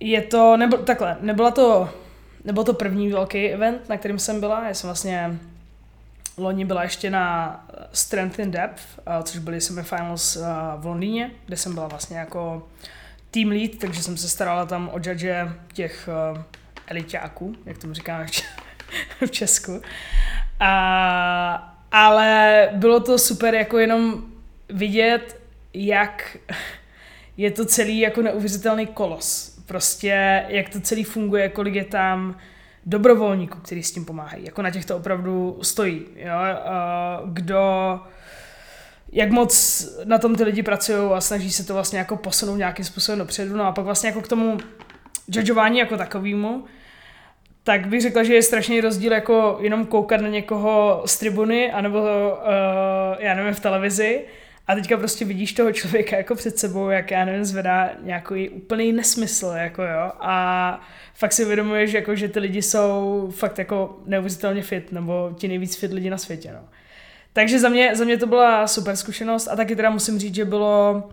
[0.00, 1.90] je to, nebo takhle, nebyla to,
[2.44, 5.38] nebyl to první velký event, na kterým jsem byla, já jsem vlastně
[6.36, 8.82] loni byla ještě na Strength in Depth,
[9.22, 10.36] což byly semifinals
[10.76, 12.68] v Londýně, kde jsem byla vlastně jako
[13.30, 16.08] team lead, takže jsem se starala tam o judge těch
[16.86, 18.26] elitáků, jak tomu říkáme
[19.26, 19.82] v Česku.
[20.60, 24.24] A, ale bylo to super jako jenom
[24.68, 25.40] vidět,
[25.74, 26.36] jak
[27.36, 29.58] je to celý jako neuvěřitelný kolos.
[29.66, 32.36] Prostě jak to celý funguje, kolik je tam
[32.86, 34.44] dobrovolníků, kteří s tím pomáhají.
[34.44, 36.06] Jako na těchto opravdu stojí.
[36.16, 36.38] Jo?
[37.24, 38.00] Kdo
[39.12, 42.84] jak moc na tom ty lidi pracují a snaží se to vlastně jako posunout nějakým
[42.84, 43.56] způsobem dopředu.
[43.56, 44.58] No a pak vlastně jako k tomu
[45.28, 46.64] judgeování jako takovému,
[47.70, 51.98] tak bych řekla, že je strašný rozdíl jako jenom koukat na někoho z tribuny, anebo
[51.98, 52.06] uh,
[53.18, 54.20] já nevím, v televizi.
[54.66, 58.92] A teďka prostě vidíš toho člověka jako před sebou, jak já nevím, zvedá nějaký úplný
[58.92, 60.80] nesmysl, jako jo, a
[61.14, 65.76] fakt si uvědomuješ, jako, že ty lidi jsou fakt jako neuvěřitelně fit, nebo ti nejvíc
[65.76, 66.68] fit lidi na světě, no.
[67.32, 70.44] Takže za mě, za mě to byla super zkušenost a taky teda musím říct, že
[70.44, 71.08] bylo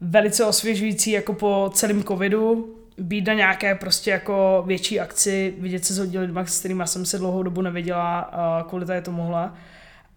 [0.00, 5.94] velice osvěžující jako po celém covidu být na nějaké prostě jako větší akci, vidět se
[5.94, 8.30] s hodně lidmi, s kterými jsem se dlouhou dobu neviděla,
[8.68, 9.52] kvůli tady tomuhle.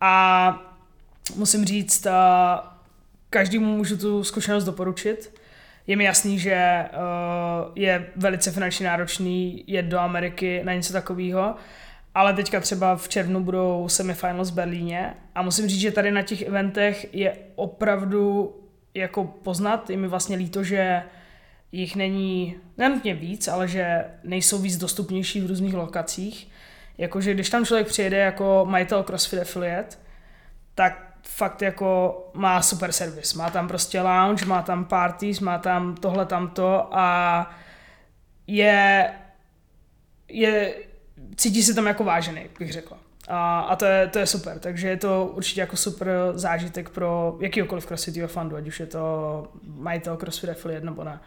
[0.02, 0.62] A
[1.36, 2.08] musím říct,
[3.30, 5.40] každému můžu tu zkušenost doporučit.
[5.88, 6.86] Je mi jasný, že
[7.76, 11.56] je velice finančně náročný jet do Ameriky na něco takového,
[12.16, 16.22] ale teďka třeba v červnu budou semifinals v Berlíně a musím říct, že tady na
[16.22, 18.56] těch eventech je opravdu
[18.94, 21.04] jako poznat, je mi vlastně líto, že
[21.72, 26.48] jich není nenutně víc, ale že nejsou víc dostupnější v různých lokacích.
[26.98, 29.98] Jakože když tam člověk přijede jako majitel CrossFit Affiliate,
[30.76, 33.34] tak fakt jako má super servis.
[33.34, 37.50] Má tam prostě lounge, má tam parties, má tam tohle, tamto a
[38.48, 39.12] je,
[40.28, 40.74] je
[41.36, 42.98] cítí se tam jako vážený, bych řekla.
[43.28, 47.38] A, a to, je, to je super, takže je to určitě jako super zážitek pro
[47.42, 51.20] jakýkoliv crossfitového fandu, ať už je to majitel CrossFit Affiliate nebo ne.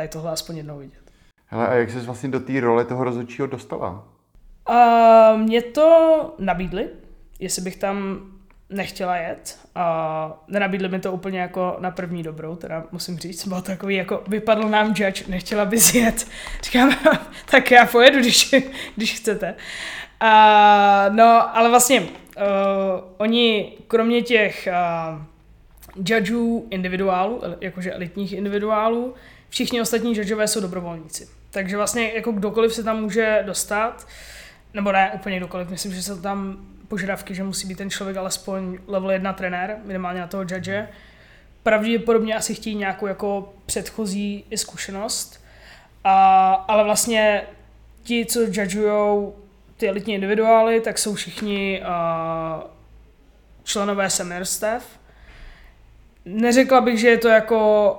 [0.00, 1.00] Tady tohle aspoň jednou vidět.
[1.46, 4.08] Hele, a jak jsi vlastně do té role toho rozhodčího dostala?
[4.70, 6.88] Uh, mě to nabídli,
[7.38, 8.20] jestli bych tam
[8.70, 9.58] nechtěla jet.
[9.74, 14.22] A nenabídli mi to úplně jako na první dobrou, teda musím říct, bylo takový jako,
[14.28, 16.26] vypadl nám judge, nechtěla bys jet.
[16.62, 16.92] Říkám,
[17.50, 18.54] tak já pojedu, když,
[18.96, 19.54] když chcete.
[20.20, 22.06] A, no, ale vlastně uh,
[23.16, 25.22] oni kromě těch uh,
[25.96, 29.14] judgeů individuálů, jakože elitních individuálů,
[29.50, 31.28] všichni ostatní judgeové jsou dobrovolníci.
[31.50, 34.06] Takže vlastně jako kdokoliv se tam může dostat,
[34.74, 38.78] nebo ne úplně kdokoliv, myslím, že se tam požadavky, že musí být ten člověk alespoň
[38.86, 40.88] level 1 trenér, minimálně na toho judge.
[41.62, 45.44] Pravděpodobně asi chtějí nějakou jako předchozí zkušenost,
[46.04, 47.42] a, ale vlastně
[48.02, 49.36] ti, co judgeujou
[49.76, 52.62] ty elitní individuály, tak jsou všichni uh,
[53.64, 54.99] členové senior staff.
[56.24, 57.92] Neřekla bych, že je to jako,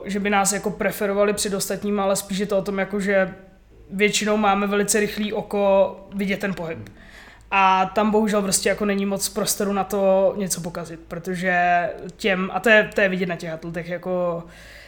[0.00, 3.00] uh, že by nás jako preferovali před ostatními, ale spíš je to o tom, jako,
[3.00, 3.34] že
[3.90, 6.78] většinou máme velice rychlý oko vidět ten pohyb.
[7.50, 12.60] A tam bohužel prostě jako není moc prostoru na to něco pokazit, protože těm, a
[12.60, 14.44] to je, to je vidět na těch atletech, jako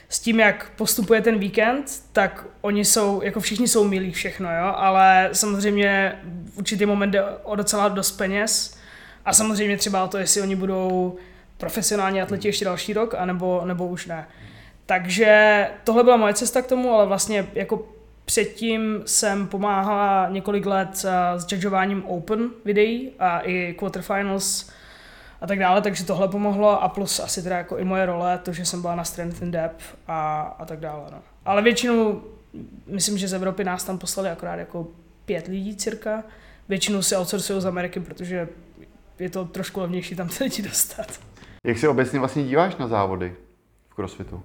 [0.08, 4.72] s tím, jak postupuje ten víkend, tak oni jsou, jako všichni jsou milí všechno, jo,
[4.76, 6.18] ale samozřejmě
[6.54, 8.78] v určitý moment jde o docela dost peněz
[9.24, 11.16] a samozřejmě třeba o to, jestli oni budou
[11.62, 14.28] profesionální atleti ještě další rok, anebo, nebo už ne.
[14.86, 17.88] Takže tohle byla moje cesta k tomu, ale vlastně jako
[18.24, 24.70] Předtím jsem pomáhala několik let eh, s judgeováním Open videí a i quarterfinals
[25.40, 28.52] a tak dále, takže tohle pomohlo a plus asi teda jako i moje role, to,
[28.52, 31.04] že jsem byla na Strength in Depth a, a tak dále.
[31.12, 31.22] No.
[31.44, 32.22] Ale většinou,
[32.86, 34.86] myslím, že z Evropy nás tam poslali akorát jako
[35.24, 36.24] pět lidí cirka.
[36.68, 38.48] Většinou si outsourcují z Ameriky, protože
[39.18, 41.31] je to trošku levnější tam ty lidi dostat.
[41.64, 43.34] Jak se obecně vlastně díváš na závody
[43.88, 44.42] v crossfitu?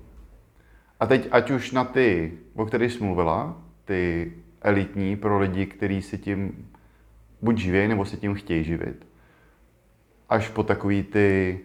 [0.99, 6.01] A teď ať už na ty, o kterých jsi mluvila, ty elitní pro lidi, kteří
[6.01, 6.69] si tím
[7.41, 9.07] buď živí, nebo si tím chtějí živit.
[10.29, 11.59] Až po takový ty,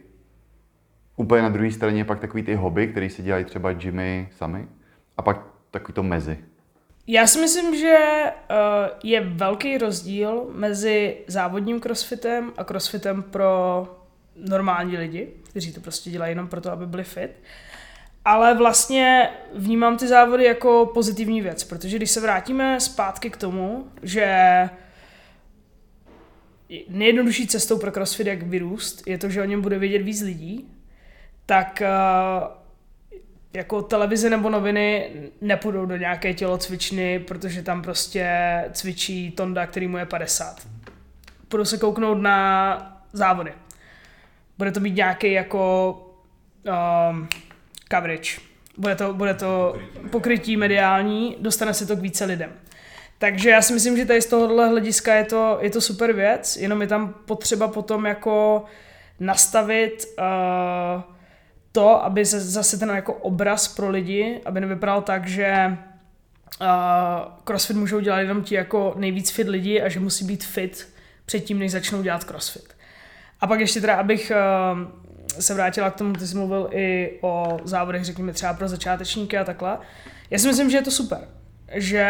[1.16, 4.68] úplně na druhé straně pak takový ty hobby, který si dělají třeba Jimmy sami.
[5.16, 6.38] A pak takový to mezi.
[7.06, 7.98] Já si myslím, že
[8.50, 8.56] uh,
[9.02, 13.86] je velký rozdíl mezi závodním crossfitem a crossfitem pro
[14.36, 17.30] normální lidi, kteří to prostě dělají jenom proto, aby byli fit.
[18.24, 23.86] Ale vlastně vnímám ty závody jako pozitivní věc, protože když se vrátíme zpátky k tomu,
[24.02, 24.68] že
[26.88, 30.68] nejjednodušší cestou pro CrossFit, jak vyrůst, je to, že o něm bude vědět víc lidí,
[31.46, 31.90] tak eh,
[33.52, 35.10] jako televize nebo noviny
[35.40, 38.28] nepůjdou do nějaké tělocvičny, protože tam prostě
[38.72, 40.68] cvičí Tonda, který mu je 50.
[41.48, 43.52] Půjdou se kouknout na závody.
[44.62, 45.94] Bude to být nějaký jako
[47.10, 47.28] um,
[47.92, 48.30] coverage.
[48.78, 49.76] Bude to, bude to
[50.10, 52.52] pokrytí mediální, dostane se to k více lidem.
[53.18, 56.56] Takže já si myslím, že tady z tohohle hlediska je to, je to super věc,
[56.56, 58.64] jenom je tam potřeba potom jako
[59.20, 61.02] nastavit uh,
[61.72, 65.78] to, aby se zase ten jako obraz pro lidi, aby nevypadal tak, že
[66.60, 66.66] uh,
[67.44, 70.88] crossfit můžou dělat jenom ti jako nejvíc fit lidi a že musí být fit
[71.24, 72.71] předtím, než začnou dělat crossfit.
[73.42, 74.32] A pak ještě teda, abych
[74.74, 74.80] uh,
[75.40, 79.44] se vrátila k tomu, ty jsi mluvil i o závodech, řekněme třeba pro začátečníky a
[79.44, 79.78] takhle.
[80.30, 81.28] Já si myslím, že je to super,
[81.72, 82.06] že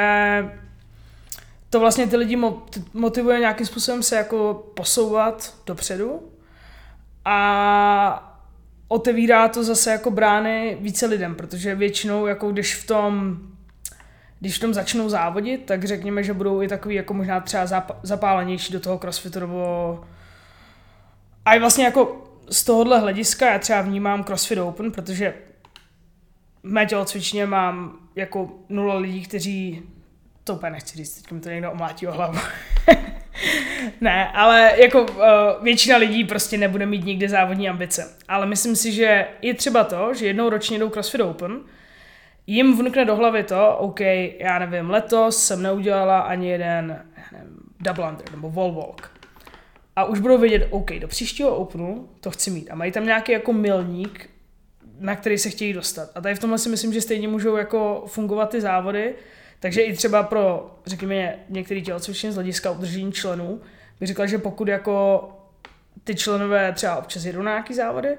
[1.71, 2.39] to vlastně ty lidi
[2.93, 6.33] motivuje nějakým způsobem se jako posouvat dopředu
[7.25, 8.39] a
[8.89, 13.39] otevírá to zase jako brány více lidem, protože většinou, jako když v tom
[14.41, 18.73] když v tom začnou závodit, tak řekněme, že budou i takový jako možná třeba zapálenější
[18.73, 20.01] do toho crossfitu nebo
[21.45, 25.35] a i vlastně jako z tohohle hlediska já třeba vnímám CrossFit Open, protože
[26.63, 29.83] v mé tělocvičně mám jako nula lidí, kteří
[30.45, 32.39] to úplně nechci říct, teď mi to někdo omlátí o hlavu.
[34.01, 35.19] ne, ale jako uh,
[35.63, 38.17] většina lidí prostě nebude mít nikdy závodní ambice.
[38.29, 41.61] Ale myslím si, že je třeba to, že jednou ročně jdou CrossFit Open,
[42.47, 44.01] jim vnukne do hlavy to, OK,
[44.39, 49.12] já nevím, letos jsem neudělala ani jeden nevím, double under nebo wall walk.
[49.97, 52.71] A už budou vědět, OK, do příštího Openu to chci mít.
[52.71, 54.31] A mají tam nějaký jako milník,
[54.99, 56.11] na který se chtějí dostat.
[56.15, 59.15] A tady v tomhle si myslím, že stejně můžou jako fungovat ty závody,
[59.61, 63.61] takže i třeba pro, řekněme, některý tělocvičně z hlediska udržení členů,
[64.01, 65.29] bych řekla, že pokud jako
[66.05, 68.17] ty členové třeba občas jedou na nějaký závody,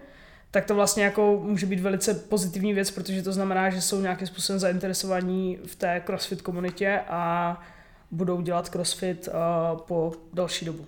[0.52, 4.28] tak to vlastně jako může být velice pozitivní věc, protože to znamená, že jsou nějakým
[4.28, 7.62] způsobem zainteresovaní v té CrossFit komunitě a
[8.12, 10.86] budou dělat CrossFit uh, po další dobu.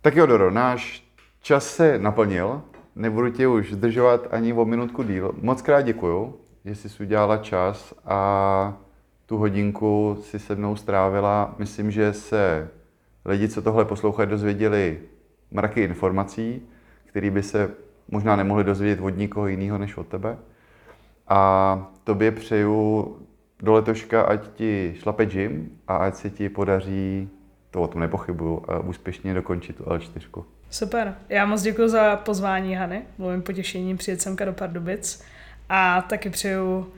[0.00, 1.04] Tak jo, Doro, náš
[1.40, 2.62] čas se naplnil.
[2.96, 5.34] Nebudu tě už zdržovat ani o minutku díl.
[5.40, 6.34] Moc krát děkuju,
[6.64, 8.78] že jsi udělala čas a
[9.26, 11.54] tu hodinku si se mnou strávila.
[11.58, 12.68] Myslím, že se
[13.24, 14.98] lidi, co tohle poslouchají, dozvěděli
[15.50, 16.62] mraky informací,
[17.04, 17.70] které by se
[18.08, 20.38] možná nemohli dozvědět od nikoho jiného než od tebe.
[21.28, 23.16] A tobě přeju
[23.62, 27.30] do letoška, ať ti šlape gym a ať se ti podaří,
[27.70, 30.44] to o tom nepochybuju, úspěšně dokončit tu L4.
[30.70, 31.14] Super.
[31.28, 33.02] Já moc děkuji za pozvání, Hany.
[33.18, 35.24] Bylo mi potěšením přijet semka do Pardubic.
[35.68, 36.92] A taky přeju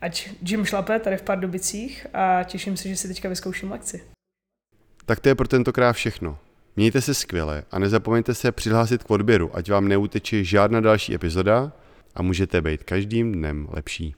[0.00, 4.02] ať Jim šlape tady v Pardubicích a těším se, že si teďka vyzkouším lekci.
[5.06, 6.38] Tak to je pro tentokrát všechno.
[6.76, 11.72] Mějte se skvěle a nezapomeňte se přihlásit k odběru, ať vám neuteče žádná další epizoda
[12.14, 14.14] a můžete být každým dnem lepší.